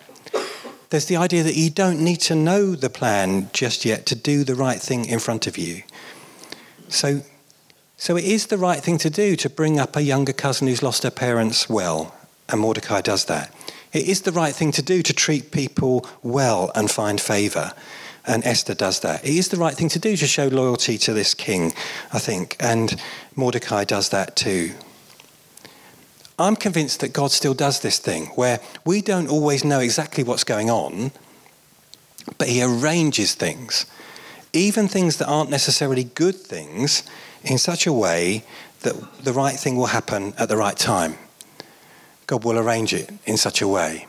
there's 0.90 1.06
the 1.06 1.18
idea 1.18 1.44
that 1.44 1.56
you 1.56 1.70
don't 1.70 2.04
need 2.04 2.20
to 2.22 2.36
know 2.36 2.76
the 2.76 2.90
plan 2.90 3.50
just 3.54 3.86
yet 3.86 4.06
to 4.08 4.16
do 4.16 4.44
the 4.44 4.56
right 4.56 4.80
thing 4.80 5.06
in 5.06 5.20
front 5.20 5.46
of 5.46 5.58
you. 5.58 5.84
So, 6.88 7.22
so 7.96 8.18
it 8.18 8.24
is 8.24 8.48
the 8.48 8.58
right 8.58 8.80
thing 8.80 8.98
to 9.00 9.10
do 9.10 9.36
to 9.36 9.50
bring 9.50 9.80
up 9.80 9.96
a 9.96 10.02
younger 10.02 10.34
cousin 10.34 10.68
who's 10.68 10.82
lost 10.82 11.04
her 11.04 11.12
parents 11.12 11.70
well, 11.70 12.16
and 12.48 12.60
Mordecai 12.60 13.02
does 13.02 13.26
that. 13.26 13.54
It 13.94 14.08
is 14.08 14.22
the 14.22 14.32
right 14.32 14.54
thing 14.54 14.72
to 14.74 14.82
do 14.82 15.04
to 15.04 15.14
treat 15.14 15.52
people 15.52 16.08
well 16.24 16.72
and 16.74 16.90
find 16.90 17.22
favour, 17.22 17.74
and 18.26 18.44
Esther 18.44 18.74
does 18.74 19.02
that. 19.02 19.24
It 19.24 19.36
is 19.36 19.50
the 19.50 19.58
right 19.58 19.76
thing 19.76 19.90
to 19.90 20.00
do 20.00 20.18
to 20.18 20.26
show 20.26 20.48
loyalty 20.48 20.98
to 21.00 21.14
this 21.14 21.36
king, 21.36 21.72
I 22.12 22.18
think, 22.18 22.56
and 22.60 23.00
Mordecai 23.36 23.84
does 23.84 24.10
that 24.10 24.36
too. 24.36 24.74
I'm 26.40 26.56
convinced 26.56 27.02
that 27.02 27.12
God 27.12 27.32
still 27.32 27.54
does 27.54 27.82
this 27.82 28.00
thing 28.00 28.28
where 28.28 28.62
we 28.86 29.02
don't 29.02 29.28
always 29.28 29.66
know 29.66 29.80
exactly 29.80 30.24
what's 30.24 30.46
going 30.46 30.70
on, 30.70 31.12
but 32.38 32.48
He 32.48 32.64
arranges 32.64 33.36
things, 33.36 33.86
even 34.54 34.88
things 34.88 35.18
that 35.18 35.28
aren't 35.28 35.50
necessarily 35.50 36.06
good 36.06 36.36
things, 36.36 37.04
in 37.44 37.58
such 37.58 37.86
a 37.86 37.94
way 37.94 38.44
that 38.82 38.96
the 39.24 39.34
right 39.34 39.56
thing 39.56 39.76
will 39.76 39.88
happen 39.88 40.34
at 40.38 40.50
the 40.50 40.58
right 40.58 40.78
time. 40.78 41.16
God 42.28 42.44
will 42.44 42.58
arrange 42.58 42.94
it 42.94 43.10
in 43.26 43.38
such 43.38 43.62
a 43.62 43.68
way. 43.68 44.08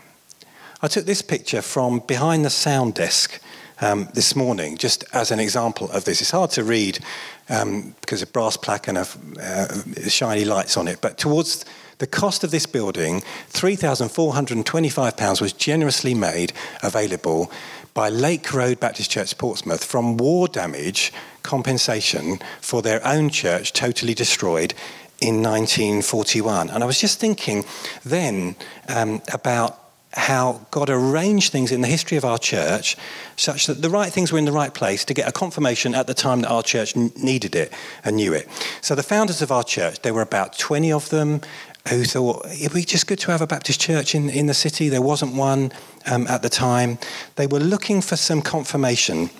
I 0.82 0.88
took 0.88 1.06
this 1.06 1.22
picture 1.22 1.62
from 1.62 2.00
behind 2.00 2.44
the 2.44 2.50
sound 2.50 2.94
desk 2.94 3.40
um, 3.80 4.08
this 4.14 4.36
morning, 4.36 4.76
just 4.76 5.04
as 5.12 5.30
an 5.30 5.40
example 5.40 5.90
of 5.90 6.04
this. 6.04 6.20
It's 6.20 6.30
hard 6.30 6.50
to 6.52 6.64
read 6.64 7.00
um, 7.48 7.94
because 8.00 8.22
of 8.22 8.32
brass 8.32 8.56
plaque 8.56 8.88
and 8.88 8.98
a, 8.98 9.06
uh, 9.42 10.08
shiny 10.08 10.44
lights 10.44 10.76
on 10.76 10.88
it, 10.88 11.00
but 11.00 11.18
towards 11.18 11.64
the 12.00 12.06
cost 12.06 12.42
of 12.42 12.50
this 12.50 12.66
building, 12.66 13.20
£3,425, 13.52 15.40
was 15.40 15.52
generously 15.52 16.14
made 16.14 16.52
available 16.82 17.52
by 17.94 18.08
Lake 18.08 18.52
Road 18.52 18.80
Baptist 18.80 19.10
Church, 19.10 19.36
Portsmouth, 19.36 19.84
from 19.84 20.16
war 20.16 20.48
damage 20.48 21.12
compensation 21.42 22.38
for 22.60 22.82
their 22.82 23.06
own 23.06 23.28
church 23.28 23.72
totally 23.72 24.14
destroyed 24.14 24.74
in 25.20 25.42
1941. 25.42 26.70
And 26.70 26.82
I 26.82 26.86
was 26.86 26.98
just 26.98 27.20
thinking 27.20 27.64
then 28.04 28.56
um, 28.88 29.20
about 29.32 29.80
how 30.12 30.66
God 30.72 30.90
arranged 30.90 31.52
things 31.52 31.70
in 31.70 31.82
the 31.82 31.86
history 31.86 32.16
of 32.16 32.24
our 32.24 32.38
church 32.38 32.96
such 33.36 33.66
that 33.66 33.80
the 33.80 33.90
right 33.90 34.12
things 34.12 34.32
were 34.32 34.38
in 34.38 34.44
the 34.44 34.52
right 34.52 34.74
place 34.74 35.04
to 35.04 35.14
get 35.14 35.28
a 35.28 35.32
confirmation 35.32 35.94
at 35.94 36.08
the 36.08 36.14
time 36.14 36.40
that 36.40 36.50
our 36.50 36.64
church 36.64 36.96
needed 36.96 37.54
it 37.54 37.72
and 38.04 38.16
knew 38.16 38.32
it. 38.32 38.48
So, 38.80 38.94
the 38.94 39.04
founders 39.04 39.40
of 39.40 39.52
our 39.52 39.62
church, 39.62 40.02
there 40.02 40.12
were 40.12 40.22
about 40.22 40.58
20 40.58 40.92
of 40.92 41.08
them 41.10 41.42
who 41.88 42.04
thought 42.04 42.46
it'd 42.46 42.72
be 42.72 42.84
just 42.84 43.06
good 43.06 43.18
to 43.20 43.30
have 43.30 43.40
a 43.40 43.46
Baptist 43.46 43.80
church 43.80 44.14
in, 44.14 44.28
in 44.30 44.46
the 44.46 44.54
city. 44.54 44.88
There 44.88 45.02
wasn't 45.02 45.34
one 45.34 45.72
um, 46.06 46.26
at 46.26 46.42
the 46.42 46.48
time. 46.48 46.98
They 47.36 47.46
were 47.46 47.60
looking 47.60 48.02
for 48.02 48.16
some 48.16 48.42
confirmation. 48.42 49.30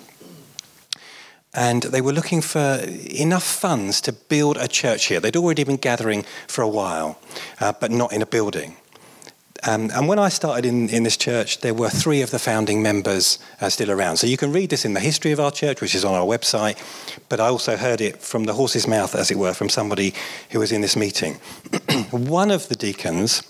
And 1.53 1.83
they 1.83 2.01
were 2.01 2.13
looking 2.13 2.41
for 2.41 2.79
enough 3.09 3.43
funds 3.43 3.99
to 4.01 4.13
build 4.13 4.57
a 4.57 4.67
church 4.67 5.05
here. 5.05 5.19
They'd 5.19 5.35
already 5.35 5.65
been 5.65 5.77
gathering 5.77 6.23
for 6.47 6.61
a 6.61 6.67
while, 6.67 7.19
uh, 7.59 7.73
but 7.79 7.91
not 7.91 8.13
in 8.13 8.21
a 8.21 8.25
building. 8.25 8.77
Um, 9.67 9.91
and 9.93 10.07
when 10.07 10.17
I 10.17 10.29
started 10.29 10.65
in, 10.65 10.89
in 10.89 11.03
this 11.03 11.17
church, 11.17 11.59
there 11.59 11.73
were 11.73 11.89
three 11.89 12.21
of 12.21 12.31
the 12.31 12.39
founding 12.39 12.81
members 12.81 13.37
uh, 13.59 13.69
still 13.69 13.91
around. 13.91 14.17
So 14.17 14.25
you 14.25 14.37
can 14.37 14.51
read 14.51 14.71
this 14.71 14.85
in 14.85 14.93
the 14.93 14.99
history 14.99 15.31
of 15.31 15.39
our 15.39 15.51
church, 15.51 15.81
which 15.81 15.93
is 15.93 16.03
on 16.03 16.15
our 16.15 16.25
website, 16.25 16.77
but 17.29 17.39
I 17.39 17.47
also 17.47 17.77
heard 17.77 18.01
it 18.01 18.21
from 18.21 18.45
the 18.45 18.53
horse's 18.53 18.87
mouth, 18.87 19.13
as 19.13 19.29
it 19.29 19.37
were, 19.37 19.53
from 19.53 19.69
somebody 19.69 20.15
who 20.49 20.59
was 20.59 20.71
in 20.71 20.81
this 20.81 20.95
meeting. 20.95 21.35
one 22.11 22.49
of 22.49 22.69
the 22.69 22.75
deacons 22.75 23.43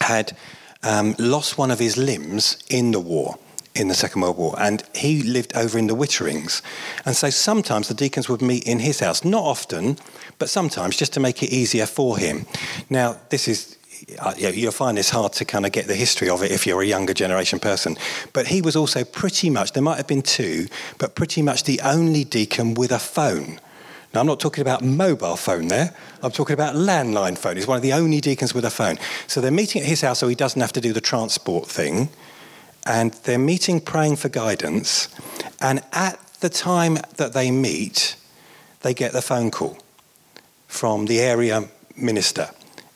had 0.00 0.36
um, 0.82 1.14
lost 1.18 1.58
one 1.58 1.70
of 1.70 1.78
his 1.78 1.96
limbs 1.96 2.58
in 2.68 2.90
the 2.90 3.00
war 3.00 3.38
in 3.72 3.86
the 3.86 3.94
Second 3.94 4.22
World 4.22 4.36
War, 4.36 4.56
and 4.58 4.82
he 4.96 5.22
lived 5.22 5.56
over 5.56 5.78
in 5.78 5.86
the 5.86 5.94
Witterings. 5.94 6.60
And 7.06 7.14
so 7.14 7.30
sometimes 7.30 7.86
the 7.86 7.94
deacons 7.94 8.28
would 8.28 8.42
meet 8.42 8.64
in 8.64 8.80
his 8.80 8.98
house, 8.98 9.24
not 9.24 9.44
often, 9.44 9.96
but 10.38 10.50
sometimes 10.50 10.96
just 10.96 11.12
to 11.12 11.20
make 11.20 11.40
it 11.42 11.52
easier 11.52 11.86
for 11.86 12.18
him. 12.18 12.46
Now, 12.88 13.16
this 13.28 13.46
is 13.46 13.76
uh, 14.18 14.34
you'll 14.36 14.72
find 14.72 14.98
it's 14.98 15.10
hard 15.10 15.32
to 15.34 15.44
kind 15.44 15.66
of 15.66 15.72
get 15.72 15.86
the 15.86 15.94
history 15.94 16.28
of 16.28 16.42
it 16.42 16.50
if 16.50 16.66
you're 16.66 16.82
a 16.82 16.86
younger 16.86 17.14
generation 17.14 17.58
person. 17.58 17.96
But 18.32 18.46
he 18.46 18.62
was 18.62 18.76
also 18.76 19.04
pretty 19.04 19.50
much, 19.50 19.72
there 19.72 19.82
might 19.82 19.96
have 19.96 20.06
been 20.06 20.22
two, 20.22 20.66
but 20.98 21.14
pretty 21.14 21.42
much 21.42 21.64
the 21.64 21.80
only 21.82 22.24
deacon 22.24 22.74
with 22.74 22.92
a 22.92 22.98
phone. 22.98 23.60
Now, 24.12 24.20
I'm 24.20 24.26
not 24.26 24.40
talking 24.40 24.62
about 24.62 24.82
mobile 24.82 25.36
phone 25.36 25.68
there. 25.68 25.94
I'm 26.22 26.32
talking 26.32 26.54
about 26.54 26.74
landline 26.74 27.38
phone. 27.38 27.56
He's 27.56 27.66
one 27.66 27.76
of 27.76 27.82
the 27.82 27.92
only 27.92 28.20
deacons 28.20 28.54
with 28.54 28.64
a 28.64 28.70
phone. 28.70 28.98
So 29.28 29.40
they're 29.40 29.52
meeting 29.52 29.82
at 29.82 29.88
his 29.88 30.00
house 30.00 30.18
so 30.18 30.28
he 30.28 30.34
doesn't 30.34 30.60
have 30.60 30.72
to 30.72 30.80
do 30.80 30.92
the 30.92 31.00
transport 31.00 31.68
thing. 31.68 32.08
And 32.86 33.12
they're 33.24 33.38
meeting 33.38 33.80
praying 33.80 34.16
for 34.16 34.28
guidance. 34.28 35.08
And 35.60 35.82
at 35.92 36.18
the 36.40 36.48
time 36.48 36.98
that 37.16 37.34
they 37.34 37.50
meet, 37.50 38.16
they 38.80 38.94
get 38.94 39.12
the 39.12 39.22
phone 39.22 39.50
call 39.50 39.78
from 40.66 41.06
the 41.06 41.20
area 41.20 41.68
minister 41.96 42.50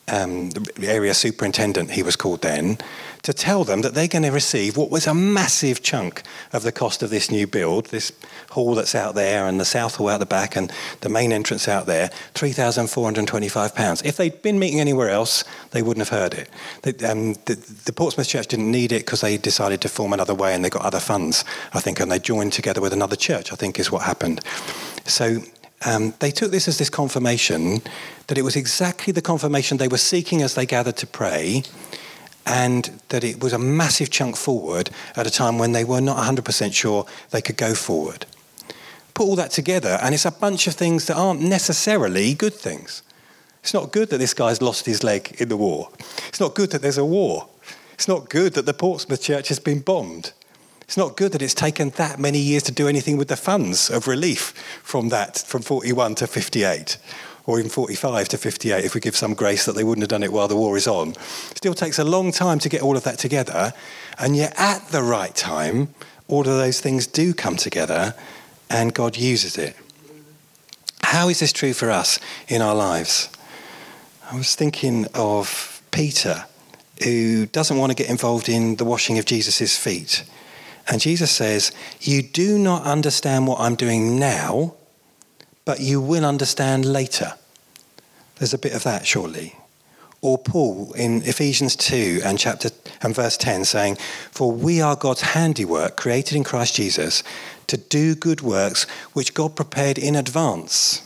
um, 0.07 0.51
area 0.81 1.13
superintendent, 1.13 1.91
he 1.91 2.03
was 2.03 2.15
called 2.15 2.41
then, 2.41 2.77
to 3.23 3.33
tell 3.33 3.63
them 3.63 3.81
that 3.81 3.95
they're 3.95 4.07
going 4.07 4.23
to 4.23 4.29
receive 4.29 4.77
what 4.77 4.91
was 4.91 5.07
a 5.07 5.13
massive 5.13 5.81
chunk 5.81 6.21
of 6.53 6.61
the 6.61 6.71
cost 6.71 7.01
of 7.01 7.09
this 7.09 7.31
new 7.31 7.47
build, 7.47 7.87
this 7.87 8.11
hall 8.51 8.75
that's 8.75 8.93
out 8.93 9.15
there 9.15 9.47
and 9.47 9.59
the 9.59 9.65
south 9.65 9.95
hall 9.95 10.09
out 10.09 10.19
the 10.19 10.27
back 10.27 10.55
and 10.55 10.71
the 11.01 11.09
main 11.09 11.31
entrance 11.31 11.67
out 11.67 11.87
there, 11.87 12.11
£3,425. 12.35 14.05
If 14.05 14.17
they'd 14.17 14.41
been 14.43 14.59
meeting 14.59 14.79
anywhere 14.79 15.09
else, 15.09 15.43
they 15.71 15.81
wouldn't 15.81 16.07
have 16.07 16.19
heard 16.19 16.35
it. 16.35 17.03
Um, 17.03 17.33
the, 17.45 17.55
the, 17.85 17.93
Portsmouth 17.93 18.27
Church 18.27 18.45
didn't 18.45 18.69
need 18.69 18.91
it 18.91 18.99
because 18.99 19.21
they 19.21 19.37
decided 19.37 19.81
to 19.81 19.89
form 19.89 20.13
another 20.13 20.35
way 20.35 20.53
and 20.53 20.63
they 20.63 20.69
got 20.69 20.83
other 20.83 20.99
funds, 20.99 21.43
I 21.73 21.79
think, 21.79 21.99
and 21.99 22.11
they 22.11 22.19
joined 22.19 22.53
together 22.53 22.79
with 22.79 22.93
another 22.93 23.15
church, 23.15 23.51
I 23.51 23.55
think 23.55 23.79
is 23.79 23.91
what 23.91 24.03
happened. 24.03 24.41
So 25.05 25.39
um, 25.83 26.13
they 26.19 26.31
took 26.31 26.51
this 26.51 26.67
as 26.67 26.77
this 26.77 26.89
confirmation 26.89 27.81
that 28.27 28.37
it 28.37 28.43
was 28.43 28.55
exactly 28.55 29.11
the 29.11 29.21
confirmation 29.21 29.77
they 29.77 29.87
were 29.87 29.97
seeking 29.97 30.41
as 30.41 30.55
they 30.55 30.65
gathered 30.65 30.97
to 30.97 31.07
pray, 31.07 31.63
and 32.45 33.01
that 33.09 33.23
it 33.23 33.41
was 33.41 33.53
a 33.53 33.59
massive 33.59 34.09
chunk 34.09 34.35
forward 34.35 34.89
at 35.15 35.27
a 35.27 35.31
time 35.31 35.57
when 35.57 35.71
they 35.71 35.83
were 35.83 36.01
not 36.01 36.17
100% 36.17 36.73
sure 36.73 37.05
they 37.31 37.41
could 37.41 37.57
go 37.57 37.73
forward. 37.73 38.25
Put 39.13 39.23
all 39.23 39.35
that 39.35 39.51
together, 39.51 39.97
and 40.01 40.13
it's 40.13 40.25
a 40.25 40.31
bunch 40.31 40.67
of 40.67 40.75
things 40.75 41.05
that 41.05 41.17
aren't 41.17 41.41
necessarily 41.41 42.33
good 42.33 42.53
things. 42.53 43.01
It's 43.61 43.73
not 43.73 43.91
good 43.91 44.09
that 44.09 44.19
this 44.19 44.33
guy's 44.33 44.61
lost 44.61 44.85
his 44.85 45.03
leg 45.03 45.35
in 45.39 45.49
the 45.49 45.57
war. 45.57 45.89
It's 46.27 46.39
not 46.39 46.53
good 46.53 46.71
that 46.71 46.81
there's 46.81 46.99
a 46.99 47.05
war. 47.05 47.47
It's 47.93 48.07
not 48.07 48.29
good 48.29 48.53
that 48.53 48.65
the 48.65 48.73
Portsmouth 48.73 49.21
church 49.21 49.47
has 49.47 49.59
been 49.59 49.79
bombed. 49.79 50.33
It's 50.85 50.97
not 50.97 51.17
good 51.17 51.31
that 51.31 51.41
it's 51.41 51.53
taken 51.53 51.89
that 51.91 52.19
many 52.19 52.39
years 52.39 52.63
to 52.63 52.71
do 52.71 52.87
anything 52.87 53.17
with 53.17 53.27
the 53.27 53.35
funds 53.35 53.89
of 53.89 54.07
relief 54.07 54.53
from 54.83 55.09
that, 55.09 55.39
from 55.39 55.61
41 55.61 56.15
to 56.15 56.27
58. 56.27 56.97
or 57.47 57.59
even 57.59 57.69
45 57.69 58.27
to 58.29 58.37
58 58.37 58.83
if 58.83 58.95
we 58.95 59.01
give 59.01 59.15
some 59.15 59.33
grace 59.33 59.65
that 59.65 59.75
they 59.75 59.83
wouldn't 59.83 60.01
have 60.01 60.09
done 60.09 60.23
it 60.23 60.33
while 60.33 60.47
the 60.47 60.55
war 60.55 60.77
is 60.77 60.87
on. 60.87 61.13
Still 61.55 61.73
takes 61.73 61.99
a 61.99 62.03
long 62.03 62.31
time 62.31 62.59
to 62.59 62.69
get 62.69 62.81
all 62.81 62.97
of 62.97 63.03
that 63.03 63.19
together, 63.19 63.73
and 64.17 64.35
yet 64.35 64.53
at 64.57 64.87
the 64.89 65.03
right 65.03 65.35
time, 65.35 65.93
all 66.27 66.41
of 66.41 66.47
those 66.47 66.81
things 66.81 67.05
do 67.05 67.33
come 67.33 67.55
together 67.55 68.15
and 68.69 68.93
God 68.93 69.15
uses 69.15 69.57
it. 69.57 69.75
How 71.03 71.29
is 71.29 71.39
this 71.39 71.53
true 71.53 71.73
for 71.73 71.91
us 71.91 72.19
in 72.47 72.61
our 72.61 72.73
lives? 72.73 73.29
I 74.31 74.35
was 74.35 74.55
thinking 74.55 75.05
of 75.13 75.83
Peter, 75.91 76.45
who 77.03 77.45
doesn't 77.45 77.77
want 77.77 77.91
to 77.91 77.95
get 77.95 78.09
involved 78.09 78.49
in 78.49 78.77
the 78.77 78.85
washing 78.85 79.19
of 79.19 79.25
Jesus' 79.25 79.77
feet. 79.77 80.23
And 80.87 81.01
Jesus 81.01 81.31
says, 81.31 81.71
You 81.99 82.21
do 82.21 82.59
not 82.59 82.83
understand 82.83 83.47
what 83.47 83.59
I'm 83.59 83.75
doing 83.75 84.19
now, 84.19 84.75
but 85.65 85.79
you 85.79 85.99
will 85.99 86.25
understand 86.25 86.85
later. 86.85 87.33
There's 88.37 88.53
a 88.53 88.59
bit 88.59 88.73
of 88.73 88.83
that, 88.83 89.07
surely. 89.07 89.55
Or 90.21 90.37
Paul 90.37 90.93
in 90.93 91.21
Ephesians 91.23 91.75
2 91.75 92.21
and 92.23 92.39
chapter 92.39 92.69
and 93.01 93.13
verse 93.13 93.37
10 93.37 93.65
saying, 93.65 93.97
For 94.31 94.51
we 94.51 94.81
are 94.81 94.95
God's 94.95 95.21
handiwork, 95.21 95.97
created 95.97 96.35
in 96.35 96.43
Christ 96.43 96.75
Jesus, 96.75 97.23
to 97.67 97.77
do 97.77 98.15
good 98.15 98.41
works 98.41 98.85
which 99.13 99.33
God 99.33 99.55
prepared 99.55 99.97
in 99.97 100.15
advance. 100.15 101.01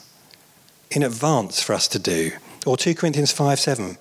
In 0.92 1.04
advance 1.04 1.62
for 1.62 1.74
us 1.74 1.88
to 1.90 2.00
do. 2.00 2.32
Or 2.66 2.78
2 2.78 2.96
Corinthians 2.96 3.32
5 3.32 3.60
7, 3.60 3.98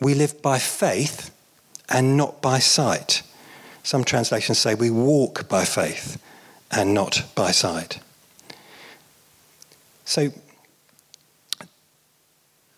we 0.00 0.14
live 0.14 0.42
by 0.42 0.58
faith 0.58 1.30
and 1.88 2.16
not 2.16 2.42
by 2.42 2.58
sight. 2.58 3.22
Some 3.84 4.02
translations 4.02 4.58
say 4.58 4.74
we 4.74 4.90
walk 4.90 5.46
by 5.46 5.66
faith 5.66 6.20
and 6.70 6.94
not 6.94 7.22
by 7.34 7.50
sight. 7.50 8.00
So, 10.06 10.30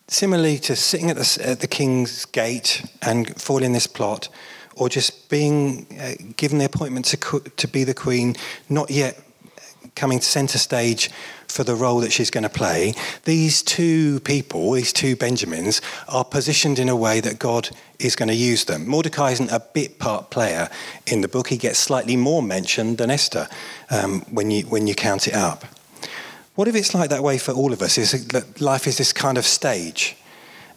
similarly 0.09 0.57
to 0.59 0.75
sitting 0.75 1.09
at 1.09 1.15
the, 1.15 1.41
at 1.43 1.61
the 1.61 1.67
king's 1.67 2.25
gate 2.25 2.85
and 3.01 3.39
foiling 3.41 3.71
this 3.71 3.87
plot, 3.87 4.27
or 4.75 4.89
just 4.89 5.29
being 5.29 5.87
uh, 5.99 6.13
given 6.35 6.57
the 6.57 6.65
appointment 6.65 7.05
to, 7.05 7.39
to 7.39 7.67
be 7.69 7.85
the 7.85 7.93
queen, 7.93 8.35
not 8.69 8.91
yet 8.91 9.17
coming 9.95 10.19
to 10.19 10.25
centre 10.25 10.59
stage 10.59 11.09
for 11.47 11.63
the 11.63 11.75
role 11.75 11.99
that 12.01 12.11
she's 12.11 12.29
going 12.29 12.43
to 12.43 12.49
play, 12.49 12.93
these 13.23 13.61
two 13.61 14.19
people, 14.21 14.71
these 14.71 14.93
two 14.93 15.15
Benjamins, 15.15 15.81
are 16.07 16.25
positioned 16.25 16.79
in 16.79 16.89
a 16.89 16.95
way 16.95 17.19
that 17.19 17.39
God 17.39 17.69
is 17.99 18.15
going 18.15 18.29
to 18.29 18.35
use 18.35 18.65
them. 18.65 18.87
Mordecai 18.87 19.31
isn't 19.31 19.51
a 19.51 19.59
bit 19.59 19.99
part 19.99 20.29
player 20.29 20.69
in 21.05 21.21
the 21.21 21.27
book. 21.27 21.47
He 21.47 21.57
gets 21.57 21.79
slightly 21.79 22.15
more 22.15 22.41
mentioned 22.41 22.97
than 22.97 23.09
Esther 23.09 23.47
um, 23.89 24.21
when, 24.29 24.51
you, 24.51 24.63
when 24.63 24.87
you 24.87 24.95
count 24.95 25.27
it 25.27 25.33
up. 25.33 25.63
What 26.55 26.67
if 26.67 26.75
it's 26.75 26.93
like 26.95 27.11
that 27.11 27.21
way 27.21 27.37
for 27.37 27.51
all 27.51 27.71
of 27.71 27.81
us? 27.81 27.97
Is 27.97 28.27
that 28.29 28.59
life 28.59 28.87
is 28.87 28.97
this 28.97 29.13
kind 29.13 29.37
of 29.37 29.45
stage, 29.45 30.17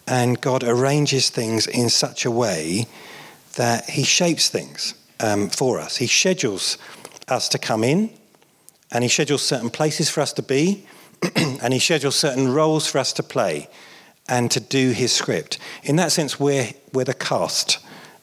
and 0.06 0.38
God 0.38 0.62
arranges 0.62 1.30
things 1.30 1.66
in 1.66 1.88
such 1.88 2.26
a 2.26 2.30
way 2.30 2.86
that 3.54 3.88
He 3.88 4.02
shapes 4.02 4.50
things 4.50 4.94
um, 5.20 5.48
for 5.48 5.80
us. 5.80 5.96
He 5.96 6.06
schedules 6.06 6.76
us 7.28 7.48
to 7.48 7.58
come 7.58 7.82
in, 7.82 8.10
and 8.90 9.04
He 9.04 9.08
schedules 9.08 9.42
certain 9.42 9.70
places 9.70 10.10
for 10.10 10.20
us 10.20 10.32
to 10.34 10.42
be, 10.42 10.86
and 11.36 11.72
He 11.72 11.78
schedules 11.78 12.16
certain 12.16 12.52
roles 12.52 12.86
for 12.86 12.98
us 12.98 13.12
to 13.14 13.22
play 13.22 13.68
and 14.28 14.50
to 14.50 14.60
do 14.60 14.90
His 14.90 15.12
script. 15.12 15.58
In 15.82 15.96
that 15.96 16.12
sense, 16.12 16.38
we're, 16.38 16.70
we're 16.92 17.04
the 17.04 17.14
cast 17.14 17.78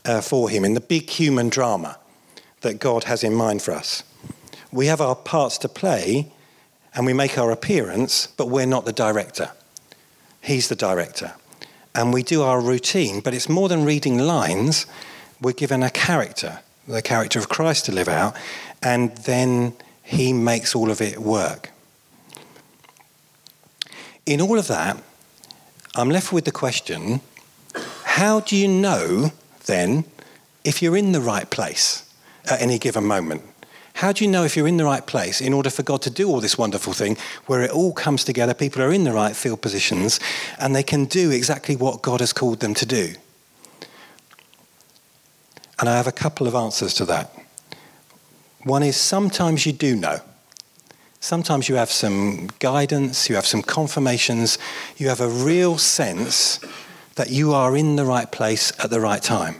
uh, 0.06 0.22
for 0.22 0.50
Him 0.50 0.64
in 0.66 0.74
the 0.74 0.82
big 0.82 1.10
human 1.10 1.50
drama 1.50 1.98
that 2.62 2.80
God 2.80 3.06
has 3.06 3.24
in 3.24 3.34
mind 3.34 3.62
for 3.62 3.72
us. 3.72 4.04
We 4.72 4.88
have 4.88 5.02
our 5.02 5.16
parts 5.16 5.58
to 5.60 5.70
play 5.70 6.32
and 6.94 7.06
we 7.06 7.14
make 7.14 7.38
our 7.38 7.52
appearance, 7.52 8.28
but 8.38 8.50
we're 8.50 8.66
not 8.66 8.86
the 8.86 8.94
director. 8.94 9.52
He's 10.42 10.68
the 10.68 10.76
director. 10.76 11.34
And 11.94 12.12
we 12.12 12.24
do 12.24 12.42
our 12.42 12.60
routine, 12.60 13.22
but 13.22 13.34
it's 13.34 13.50
more 13.50 13.70
than 13.70 13.86
reading 13.86 14.18
lines. 14.18 14.86
We're 15.40 15.54
given 15.54 15.84
a 15.84 15.90
character, 15.90 16.60
the 16.88 17.02
character 17.02 17.38
of 17.38 17.50
Christ 17.50 17.86
to 17.86 17.92
live 17.92 18.08
out, 18.08 18.36
and 18.82 19.16
then 19.18 19.74
he 20.08 20.32
makes 20.32 20.74
all 20.74 20.90
of 20.90 21.02
it 21.02 21.20
work. 21.20 21.72
In 24.26 24.40
all 24.40 24.58
of 24.58 24.68
that, 24.68 24.98
I'm 25.96 26.10
left 26.10 26.32
with 26.32 26.46
the 26.46 26.52
question 26.52 27.20
how 28.06 28.40
do 28.40 28.56
you 28.56 28.68
know 28.68 29.32
then 29.66 30.06
if 30.64 30.82
you're 30.82 30.98
in 30.98 31.12
the 31.12 31.22
right 31.22 31.48
place 31.50 32.10
at 32.50 32.62
any 32.62 32.80
given 32.80 33.04
moment? 33.04 33.44
How 33.96 34.12
do 34.12 34.24
you 34.24 34.32
know 34.32 34.44
if 34.44 34.56
you're 34.56 34.68
in 34.68 34.78
the 34.78 34.86
right 34.86 35.06
place 35.06 35.42
in 35.42 35.54
order 35.54 35.70
for 35.70 35.84
God 35.84 36.02
to 36.04 36.10
do 36.10 36.30
all 36.30 36.40
this 36.40 36.58
wonderful 36.58 36.94
thing 36.94 37.18
where 37.48 37.62
it 37.64 37.72
all 37.72 37.92
comes 37.92 38.24
together, 38.24 38.54
people 38.54 38.82
are 38.82 38.94
in 38.94 39.04
the 39.04 39.12
right 39.12 39.36
field 39.36 39.62
positions, 39.62 40.20
and 40.58 40.76
they 40.76 40.84
can 40.84 41.06
do 41.06 41.32
exactly 41.32 41.76
what 41.76 42.02
God 42.02 42.22
has 42.22 42.32
called 42.32 42.60
them 42.60 42.74
to 42.76 42.86
do? 42.86 43.14
And 45.80 45.90
I 45.90 45.98
have 45.98 46.08
a 46.08 46.12
couple 46.12 46.48
of 46.48 46.56
answers 46.56 46.94
to 46.96 47.06
that. 47.06 47.32
One 48.68 48.84
is 48.84 48.98
sometimes 48.98 49.66
you 49.66 49.72
do 49.72 49.96
know. 49.96 50.20
Sometimes 51.22 51.70
you 51.70 51.76
have 51.76 51.90
some 51.90 52.48
guidance, 52.60 53.30
you 53.30 53.36
have 53.36 53.46
some 53.46 53.64
confirmations, 53.64 54.58
you 54.98 55.08
have 55.08 55.22
a 55.22 55.30
real 55.30 55.78
sense 55.78 56.60
that 57.16 57.30
you 57.30 57.54
are 57.54 57.78
in 57.78 57.96
the 57.96 58.04
right 58.04 58.30
place 58.30 58.74
at 58.84 58.90
the 58.90 59.00
right 59.00 59.24
time. 59.24 59.56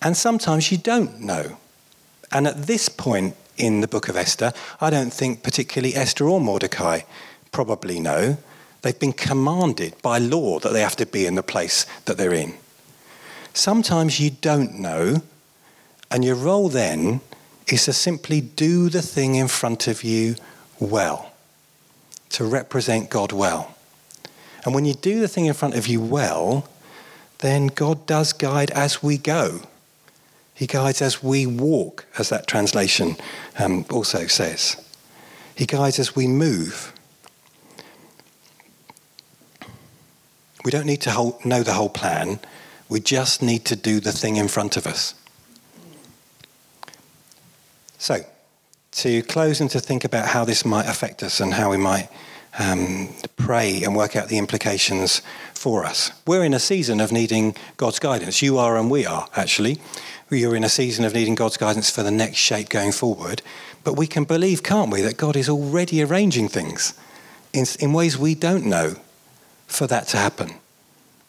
And 0.00 0.16
sometimes 0.16 0.70
you 0.70 0.78
don't 0.78 1.20
know. 1.20 1.58
And 2.30 2.46
at 2.46 2.68
this 2.68 2.88
point 2.88 3.34
in 3.56 3.80
the 3.80 3.88
book 3.88 4.08
of 4.08 4.16
Esther, 4.16 4.52
I 4.80 4.90
don't 4.90 5.12
think 5.12 5.42
particularly 5.42 5.96
Esther 5.96 6.28
or 6.28 6.40
Mordecai 6.40 7.00
probably 7.50 7.98
know. 7.98 8.38
They've 8.82 8.96
been 8.96 9.12
commanded 9.12 10.00
by 10.00 10.18
law 10.18 10.60
that 10.60 10.72
they 10.72 10.82
have 10.82 10.96
to 10.96 11.06
be 11.06 11.26
in 11.26 11.34
the 11.34 11.42
place 11.42 11.86
that 12.04 12.18
they're 12.18 12.32
in. 12.32 12.54
Sometimes 13.52 14.20
you 14.20 14.30
don't 14.30 14.78
know, 14.78 15.22
and 16.08 16.24
your 16.24 16.36
role 16.36 16.68
then 16.68 17.20
is 17.72 17.84
to 17.84 17.92
simply 17.92 18.40
do 18.40 18.88
the 18.88 19.02
thing 19.02 19.34
in 19.34 19.48
front 19.48 19.86
of 19.86 20.02
you 20.02 20.36
well, 20.78 21.32
to 22.30 22.44
represent 22.44 23.10
God 23.10 23.32
well. 23.32 23.76
And 24.64 24.74
when 24.74 24.84
you 24.84 24.94
do 24.94 25.20
the 25.20 25.28
thing 25.28 25.46
in 25.46 25.54
front 25.54 25.74
of 25.74 25.86
you 25.86 26.00
well, 26.00 26.68
then 27.38 27.68
God 27.68 28.06
does 28.06 28.32
guide 28.32 28.70
as 28.72 29.02
we 29.02 29.18
go. 29.18 29.62
He 30.54 30.66
guides 30.66 31.00
as 31.00 31.22
we 31.22 31.46
walk, 31.46 32.04
as 32.18 32.28
that 32.28 32.46
translation 32.46 33.16
um, 33.58 33.86
also 33.90 34.26
says. 34.26 34.76
He 35.54 35.64
guides 35.64 35.98
as 35.98 36.14
we 36.14 36.26
move. 36.26 36.92
We 40.64 40.70
don't 40.70 40.86
need 40.86 41.00
to 41.02 41.34
know 41.44 41.62
the 41.62 41.72
whole 41.72 41.88
plan. 41.88 42.40
We 42.90 43.00
just 43.00 43.40
need 43.40 43.64
to 43.66 43.76
do 43.76 44.00
the 44.00 44.12
thing 44.12 44.36
in 44.36 44.48
front 44.48 44.76
of 44.76 44.86
us. 44.86 45.14
So, 48.00 48.24
to 48.92 49.22
close 49.22 49.60
and 49.60 49.70
to 49.72 49.78
think 49.78 50.04
about 50.04 50.26
how 50.26 50.46
this 50.46 50.64
might 50.64 50.88
affect 50.88 51.22
us 51.22 51.38
and 51.38 51.52
how 51.52 51.70
we 51.70 51.76
might 51.76 52.08
um, 52.58 53.10
pray 53.36 53.82
and 53.82 53.94
work 53.94 54.16
out 54.16 54.28
the 54.28 54.38
implications 54.38 55.20
for 55.52 55.84
us. 55.84 56.10
We're 56.26 56.42
in 56.42 56.54
a 56.54 56.58
season 56.58 56.98
of 57.00 57.12
needing 57.12 57.54
God's 57.76 57.98
guidance. 57.98 58.40
You 58.40 58.56
are, 58.56 58.78
and 58.78 58.90
we 58.90 59.04
are, 59.04 59.28
actually 59.36 59.80
we 60.30 60.46
are 60.46 60.56
in 60.56 60.64
a 60.64 60.68
season 60.70 61.04
of 61.04 61.12
needing 61.12 61.34
God's 61.34 61.58
guidance 61.58 61.90
for 61.90 62.02
the 62.02 62.10
next 62.10 62.38
shape 62.38 62.70
going 62.70 62.92
forward. 62.92 63.42
But 63.84 63.98
we 63.98 64.06
can 64.06 64.24
believe, 64.24 64.62
can't 64.62 64.90
we, 64.90 65.02
that 65.02 65.18
God 65.18 65.36
is 65.36 65.50
already 65.50 66.02
arranging 66.02 66.48
things 66.48 66.94
in, 67.52 67.66
in 67.80 67.92
ways 67.92 68.16
we 68.16 68.34
don't 68.34 68.64
know 68.64 68.94
for 69.66 69.86
that 69.88 70.08
to 70.08 70.16
happen. 70.16 70.54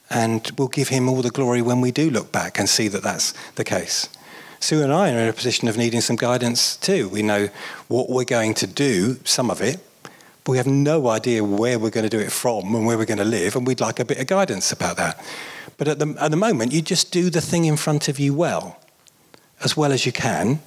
And 0.09 0.49
we'll 0.57 0.69
give 0.69 0.87
him 0.87 1.09
all 1.09 1.21
the 1.21 1.31
glory 1.31 1.61
when 1.61 1.81
we 1.81 1.91
do 1.91 2.09
look 2.09 2.31
back 2.31 2.57
and 2.57 2.69
see 2.69 2.87
that 2.87 3.03
that's 3.03 3.33
the 3.55 3.63
case. 3.63 4.07
Sue 4.61 4.83
and 4.83 4.93
I 4.93 5.11
are 5.11 5.17
in 5.17 5.27
a 5.27 5.33
position 5.33 5.67
of 5.67 5.75
needing 5.75 6.01
some 6.01 6.15
guidance 6.15 6.77
too. 6.77 7.09
We 7.09 7.23
know 7.23 7.49
what 7.87 8.09
we're 8.09 8.23
going 8.23 8.53
to 8.53 8.67
do, 8.67 9.19
some 9.25 9.49
of 9.49 9.59
it, 9.59 9.79
but 10.43 10.51
we 10.51 10.57
have 10.57 10.67
no 10.67 11.07
idea 11.07 11.43
where 11.43 11.79
we're 11.79 11.89
going 11.89 12.07
to 12.07 12.15
do 12.15 12.19
it 12.19 12.31
from 12.31 12.75
and 12.75 12.85
where 12.85 12.95
we're 12.95 13.05
going 13.05 13.17
to 13.17 13.25
live, 13.25 13.55
and 13.55 13.65
we'd 13.65 13.81
like 13.81 13.99
a 13.99 14.05
bit 14.05 14.19
of 14.19 14.27
guidance 14.27 14.71
about 14.71 14.97
that. 14.97 15.19
But 15.77 15.87
at 15.87 15.97
the, 15.97 16.15
at 16.19 16.29
the 16.29 16.37
moment, 16.37 16.73
you 16.73 16.83
just 16.83 17.11
do 17.11 17.31
the 17.31 17.41
thing 17.41 17.65
in 17.65 17.75
front 17.75 18.07
of 18.07 18.19
you 18.19 18.35
well 18.35 18.79
as 19.63 19.75
well 19.75 19.91
as 19.91 20.05
you 20.05 20.11
can, 20.11 20.59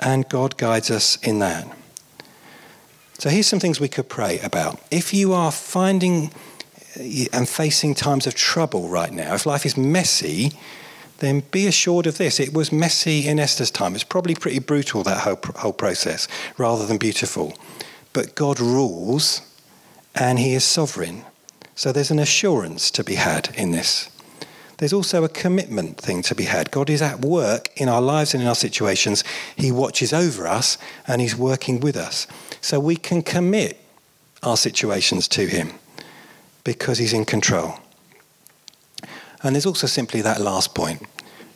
and 0.00 0.26
God 0.30 0.56
guides 0.56 0.90
us 0.90 1.16
in 1.16 1.38
that. 1.40 1.66
So 3.18 3.28
here's 3.28 3.46
some 3.46 3.60
things 3.60 3.80
we 3.80 3.88
could 3.88 4.08
pray 4.08 4.38
about. 4.40 4.80
If 4.90 5.12
you 5.12 5.34
are 5.34 5.52
finding 5.52 6.32
uh, 6.98 7.02
and 7.34 7.46
facing 7.46 7.94
times 7.94 8.26
of 8.26 8.34
trouble 8.34 8.88
right 8.88 9.12
now, 9.12 9.34
if 9.34 9.44
life 9.44 9.66
is 9.66 9.76
messy, 9.76 10.52
then 11.18 11.40
be 11.50 11.66
assured 11.66 12.06
of 12.06 12.18
this. 12.18 12.38
It 12.38 12.52
was 12.52 12.72
messy 12.72 13.26
in 13.26 13.38
Esther's 13.38 13.70
time. 13.70 13.94
It's 13.94 14.04
probably 14.04 14.34
pretty 14.34 14.58
brutal, 14.58 15.02
that 15.02 15.20
whole, 15.20 15.38
whole 15.56 15.72
process, 15.72 16.28
rather 16.58 16.86
than 16.86 16.98
beautiful. 16.98 17.56
But 18.12 18.34
God 18.34 18.60
rules 18.60 19.40
and 20.14 20.38
He 20.38 20.54
is 20.54 20.64
sovereign. 20.64 21.24
So 21.74 21.92
there's 21.92 22.10
an 22.10 22.18
assurance 22.18 22.90
to 22.92 23.04
be 23.04 23.16
had 23.16 23.54
in 23.56 23.72
this 23.72 24.10
there's 24.78 24.92
also 24.92 25.24
a 25.24 25.28
commitment 25.28 25.98
thing 25.98 26.22
to 26.22 26.34
be 26.34 26.44
had. 26.44 26.70
God 26.70 26.90
is 26.90 27.00
at 27.00 27.24
work 27.24 27.68
in 27.76 27.88
our 27.88 28.02
lives 28.02 28.34
and 28.34 28.42
in 28.42 28.48
our 28.48 28.54
situations. 28.54 29.24
He 29.56 29.72
watches 29.72 30.12
over 30.12 30.46
us 30.46 30.76
and 31.06 31.20
He's 31.20 31.36
working 31.36 31.80
with 31.80 31.96
us. 31.96 32.26
So 32.60 32.78
we 32.78 32.96
can 32.96 33.22
commit 33.22 33.80
our 34.42 34.56
situations 34.56 35.28
to 35.28 35.46
Him. 35.46 35.72
because 36.64 36.98
He's 36.98 37.12
in 37.12 37.24
control. 37.24 37.78
And 39.42 39.54
there's 39.54 39.66
also 39.66 39.86
simply 39.86 40.22
that 40.22 40.40
last 40.40 40.74
point 40.74 41.02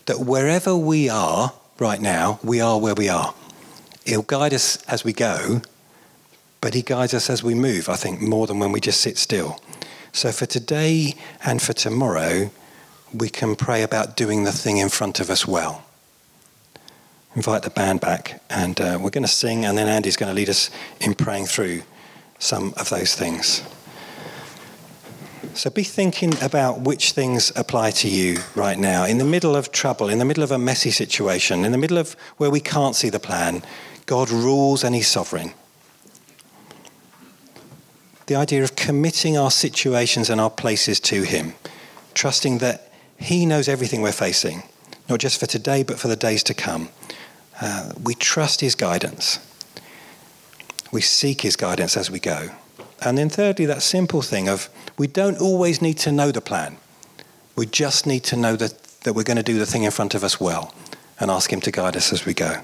that 0.06 0.20
wherever 0.20 0.76
we 0.76 1.08
are 1.08 1.52
right 1.78 2.00
now, 2.00 2.38
we 2.42 2.60
are 2.60 2.78
where 2.78 2.94
we 2.94 3.08
are. 3.08 3.34
He'll 4.04 4.22
guide 4.22 4.52
us 4.52 4.82
as 4.84 5.04
we 5.04 5.12
go, 5.12 5.62
but 6.60 6.74
He 6.74 6.82
guides 6.82 7.14
us 7.14 7.30
as 7.30 7.42
we 7.42 7.54
move, 7.54 7.88
I 7.88 7.96
think, 7.96 8.20
more 8.20 8.46
than 8.46 8.58
when 8.58 8.72
we 8.72 8.80
just 8.80 9.00
sit 9.00 9.18
still. 9.18 9.60
So 10.12 10.32
for 10.32 10.46
today 10.46 11.14
and 11.44 11.62
for 11.62 11.72
tomorrow, 11.72 12.50
we 13.12 13.28
can 13.28 13.56
pray 13.56 13.82
about 13.82 14.16
doing 14.16 14.44
the 14.44 14.52
thing 14.52 14.78
in 14.78 14.88
front 14.88 15.20
of 15.20 15.30
us 15.30 15.46
well. 15.46 15.84
Invite 17.36 17.62
the 17.62 17.70
band 17.70 18.00
back, 18.00 18.42
and 18.50 18.80
uh, 18.80 18.98
we're 19.00 19.10
going 19.10 19.22
to 19.22 19.28
sing, 19.28 19.64
and 19.64 19.78
then 19.78 19.86
Andy's 19.86 20.16
going 20.16 20.30
to 20.30 20.34
lead 20.34 20.48
us 20.48 20.70
in 21.00 21.14
praying 21.14 21.46
through 21.46 21.82
some 22.38 22.74
of 22.76 22.90
those 22.90 23.14
things. 23.14 23.62
So 25.54 25.68
be 25.68 25.82
thinking 25.82 26.32
about 26.42 26.80
which 26.80 27.12
things 27.12 27.52
apply 27.56 27.90
to 27.92 28.08
you 28.08 28.38
right 28.54 28.78
now. 28.78 29.04
In 29.04 29.18
the 29.18 29.24
middle 29.24 29.56
of 29.56 29.72
trouble, 29.72 30.08
in 30.08 30.18
the 30.18 30.24
middle 30.24 30.44
of 30.44 30.50
a 30.50 30.58
messy 30.58 30.90
situation, 30.90 31.64
in 31.64 31.72
the 31.72 31.78
middle 31.78 31.98
of 31.98 32.12
where 32.36 32.50
we 32.50 32.60
can't 32.60 32.94
see 32.94 33.10
the 33.10 33.18
plan, 33.18 33.62
God 34.06 34.30
rules 34.30 34.84
and 34.84 34.94
He's 34.94 35.08
sovereign. 35.08 35.52
The 38.26 38.36
idea 38.36 38.62
of 38.62 38.76
committing 38.76 39.36
our 39.36 39.50
situations 39.50 40.30
and 40.30 40.40
our 40.40 40.50
places 40.50 41.00
to 41.00 41.24
Him, 41.24 41.54
trusting 42.14 42.58
that 42.58 42.92
He 43.18 43.44
knows 43.44 43.68
everything 43.68 44.02
we're 44.02 44.12
facing, 44.12 44.62
not 45.08 45.18
just 45.18 45.40
for 45.40 45.46
today, 45.46 45.82
but 45.82 45.98
for 45.98 46.08
the 46.08 46.16
days 46.16 46.44
to 46.44 46.54
come. 46.54 46.90
Uh, 47.60 47.92
we 48.02 48.14
trust 48.14 48.60
His 48.60 48.76
guidance. 48.76 49.40
We 50.92 51.00
seek 51.00 51.40
His 51.40 51.56
guidance 51.56 51.96
as 51.96 52.10
we 52.10 52.20
go. 52.20 52.50
And 53.02 53.18
then, 53.18 53.28
thirdly, 53.28 53.66
that 53.66 53.82
simple 53.82 54.22
thing 54.22 54.48
of 54.48 54.68
we 55.00 55.06
don't 55.06 55.40
always 55.40 55.80
need 55.80 55.96
to 55.96 56.12
know 56.12 56.30
the 56.30 56.42
plan. 56.42 56.76
We 57.56 57.64
just 57.64 58.06
need 58.06 58.22
to 58.24 58.36
know 58.36 58.54
that, 58.56 58.84
that 59.04 59.14
we're 59.14 59.22
going 59.22 59.38
to 59.38 59.42
do 59.42 59.58
the 59.58 59.64
thing 59.64 59.84
in 59.84 59.90
front 59.90 60.14
of 60.14 60.22
us 60.22 60.38
well 60.38 60.74
and 61.18 61.30
ask 61.30 61.50
Him 61.50 61.62
to 61.62 61.70
guide 61.70 61.96
us 61.96 62.12
as 62.12 62.26
we 62.26 62.34
go. 62.34 62.62